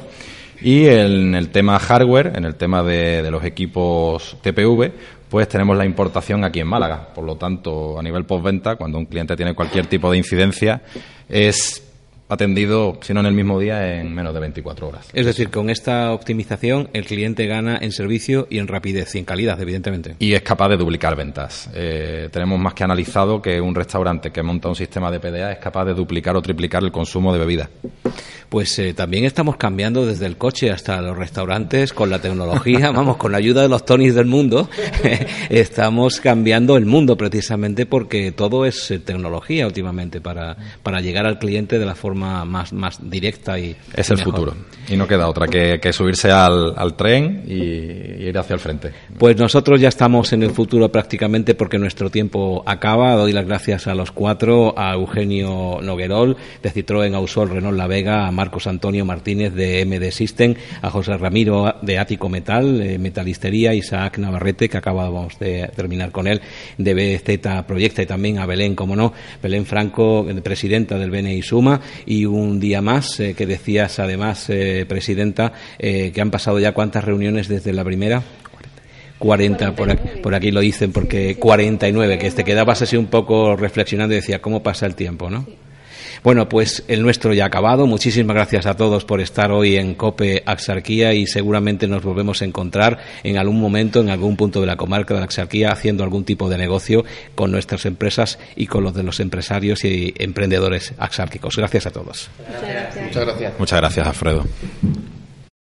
Y 0.61 0.87
en 0.87 1.35
el 1.35 1.49
tema 1.49 1.79
hardware, 1.79 2.33
en 2.35 2.43
el 2.43 2.55
tema 2.55 2.83
de, 2.83 3.21
de 3.21 3.31
los 3.31 3.45
equipos 3.45 4.35
TPV, 4.41 4.91
pues 5.29 5.47
tenemos 5.47 5.77
la 5.77 5.85
importación 5.85 6.43
aquí 6.43 6.59
en 6.59 6.67
Málaga. 6.67 7.13
Por 7.15 7.23
lo 7.23 7.37
tanto, 7.37 7.97
a 7.97 8.03
nivel 8.03 8.25
postventa, 8.25 8.75
cuando 8.75 8.97
un 8.97 9.05
cliente 9.05 9.37
tiene 9.37 9.53
cualquier 9.53 9.85
tipo 9.85 10.11
de 10.11 10.17
incidencia, 10.17 10.81
es 11.29 11.88
atendido, 12.29 12.99
si 13.01 13.13
no 13.13 13.19
en 13.19 13.25
el 13.25 13.33
mismo 13.33 13.59
día, 13.59 13.99
en 13.99 14.13
menos 14.13 14.33
de 14.33 14.39
24 14.39 14.87
horas. 14.87 15.07
Es 15.13 15.25
decir, 15.25 15.49
con 15.49 15.69
esta 15.69 16.13
optimización 16.13 16.89
el 16.93 17.05
cliente 17.05 17.47
gana 17.47 17.77
en 17.81 17.91
servicio 17.91 18.47
y 18.49 18.59
en 18.59 18.67
rapidez 18.67 19.15
y 19.15 19.19
en 19.19 19.25
calidad, 19.25 19.59
evidentemente. 19.59 20.15
Y 20.19 20.33
es 20.33 20.43
capaz 20.43 20.69
de 20.69 20.77
duplicar 20.77 21.15
ventas. 21.15 21.69
Eh, 21.73 22.29
tenemos 22.31 22.59
más 22.59 22.75
que 22.75 22.83
analizado 22.83 23.41
que 23.41 23.59
un 23.59 23.73
restaurante 23.73 24.31
que 24.31 24.43
monta 24.43 24.69
un 24.69 24.75
sistema 24.75 25.11
de 25.11 25.19
PDA 25.19 25.51
es 25.51 25.57
capaz 25.57 25.85
de 25.85 25.93
duplicar 25.95 26.35
o 26.35 26.41
triplicar 26.41 26.83
el 26.83 26.91
consumo 26.91 27.33
de 27.33 27.39
bebida. 27.39 27.69
Pues 28.49 28.79
eh, 28.79 28.95
también 28.95 29.25
estamos 29.25 29.57
cambiando 29.57 30.07
desde 30.07 30.25
el 30.25 30.37
coche 30.37 30.71
hasta 30.71 30.99
los 31.01 31.15
restaurantes 31.15 31.93
con 31.93 32.09
la 32.09 32.19
tecnología, 32.19 32.91
vamos, 32.95 33.17
con 33.17 33.31
la 33.31 33.37
ayuda 33.37 33.61
de 33.61 33.69
los 33.69 33.85
Tonys 33.85 34.15
del 34.15 34.25
mundo, 34.25 34.69
estamos 35.49 36.19
cambiando 36.19 36.75
el 36.75 36.85
mundo 36.85 37.15
precisamente 37.15 37.85
porque 37.85 38.31
todo 38.31 38.65
es 38.65 38.89
eh, 38.91 38.99
tecnología 38.99 39.67
últimamente 39.67 40.19
para, 40.19 40.57
para 40.81 40.99
llegar 40.99 41.27
al 41.27 41.37
cliente 41.37 41.77
de 41.77 41.85
la 41.85 41.95
forma 41.95 42.18
más, 42.19 42.73
más 42.73 42.99
directa 43.09 43.59
y. 43.59 43.75
Es 43.95 44.09
el 44.09 44.17
futuro. 44.17 44.53
Y 44.87 44.95
no 44.95 45.07
queda 45.07 45.27
otra 45.27 45.47
que, 45.47 45.93
subirse 45.93 46.31
al, 46.31 46.73
al 46.75 46.95
tren 46.95 47.43
y, 47.47 48.27
ir 48.27 48.37
hacia 48.37 48.53
el 48.53 48.59
frente. 48.59 48.91
Pues 49.17 49.37
nosotros 49.37 49.79
ya 49.79 49.89
estamos 49.89 50.33
en 50.33 50.43
el 50.43 50.51
futuro 50.51 50.91
prácticamente 50.91 51.55
porque 51.55 51.77
nuestro 51.77 52.09
tiempo 52.09 52.63
acaba. 52.65 53.15
Doy 53.15 53.33
las 53.33 53.45
gracias 53.45 53.87
a 53.87 53.95
los 53.95 54.11
cuatro, 54.11 54.73
a 54.77 54.93
Eugenio 54.93 55.79
Noguerol 55.81 56.37
de 56.61 56.71
Citroën 56.71 57.13
Ausol 57.15 57.49
Renault 57.49 57.77
La 57.77 57.87
Vega, 57.87 58.27
a 58.27 58.31
Marcos 58.31 58.67
Antonio 58.67 59.05
Martínez 59.05 59.53
de 59.53 59.85
MD 59.85 60.11
System, 60.11 60.55
a 60.81 60.89
José 60.89 61.17
Ramiro 61.17 61.75
de 61.81 61.97
Ático 61.97 62.29
Metal, 62.29 62.81
eh, 62.81 62.97
Metalistería, 62.97 63.73
Isaac 63.73 64.17
Navarrete, 64.17 64.69
que 64.69 64.77
acabábamos 64.77 65.39
de 65.39 65.69
terminar 65.75 66.11
con 66.11 66.27
él, 66.27 66.41
de 66.77 66.93
BZ 66.93 67.63
Proyecta 67.65 68.01
y 68.01 68.05
también 68.05 68.39
a 68.39 68.45
Belén, 68.45 68.75
como 68.75 68.95
no, 68.95 69.13
Belén 69.41 69.65
Franco, 69.65 70.25
presidenta 70.43 70.97
del 70.97 71.11
BNI 71.11 71.41
Suma, 71.41 71.79
y 72.09 72.25
un 72.25 72.59
día 72.59 72.81
más, 72.81 73.19
eh, 73.19 73.35
que 73.35 73.45
decías 73.45 73.99
además, 73.99 74.49
eh, 74.49 74.83
Presidenta, 74.89 75.53
eh, 75.77 76.11
que 76.11 76.21
han 76.21 76.31
pasado 76.31 76.57
ya 76.57 76.71
cuántas 76.71 77.03
reuniones 77.03 77.47
desde 77.47 77.71
la 77.71 77.83
primera. 77.83 78.23
40, 79.19 79.75
por 79.75 79.91
aquí, 79.91 80.09
por 80.23 80.33
aquí 80.33 80.49
lo 80.49 80.59
dicen, 80.59 80.91
porque 80.91 81.35
49, 81.35 82.17
que 82.17 82.31
te 82.31 82.43
quedabas 82.43 82.81
así 82.81 82.97
un 82.97 83.07
poco 83.07 83.55
reflexionando 83.55 84.15
y 84.15 84.17
decía, 84.17 84.41
¿cómo 84.41 84.63
pasa 84.63 84.87
el 84.87 84.95
tiempo, 84.95 85.29
no? 85.29 85.45
Bueno, 86.23 86.49
pues 86.49 86.83
el 86.87 87.01
nuestro 87.01 87.33
ya 87.33 87.45
ha 87.45 87.47
acabado. 87.47 87.87
Muchísimas 87.87 88.35
gracias 88.35 88.65
a 88.65 88.75
todos 88.75 89.05
por 89.05 89.21
estar 89.21 89.51
hoy 89.51 89.77
en 89.77 89.95
COPE 89.95 90.43
Axarquía 90.45 91.13
y 91.13 91.27
seguramente 91.27 91.87
nos 91.87 92.03
volvemos 92.03 92.41
a 92.41 92.45
encontrar 92.45 92.99
en 93.23 93.37
algún 93.37 93.59
momento, 93.59 94.01
en 94.01 94.09
algún 94.09 94.35
punto 94.35 94.61
de 94.61 94.67
la 94.67 94.75
comarca 94.75 95.13
de 95.13 95.19
la 95.19 95.25
Axarquía, 95.25 95.71
haciendo 95.71 96.03
algún 96.03 96.23
tipo 96.23 96.49
de 96.49 96.57
negocio 96.57 97.05
con 97.35 97.51
nuestras 97.51 97.85
empresas 97.85 98.39
y 98.55 98.67
con 98.67 98.83
los 98.83 98.93
de 98.93 99.03
los 99.03 99.19
empresarios 99.19 99.83
y 99.83 100.13
emprendedores 100.17 100.93
axárquicos. 100.97 101.57
Gracias 101.57 101.87
a 101.87 101.91
todos. 101.91 102.29
Muchas 103.05 103.25
gracias. 103.25 103.59
Muchas 103.59 103.79
gracias, 103.79 104.07
Alfredo. 104.07 104.45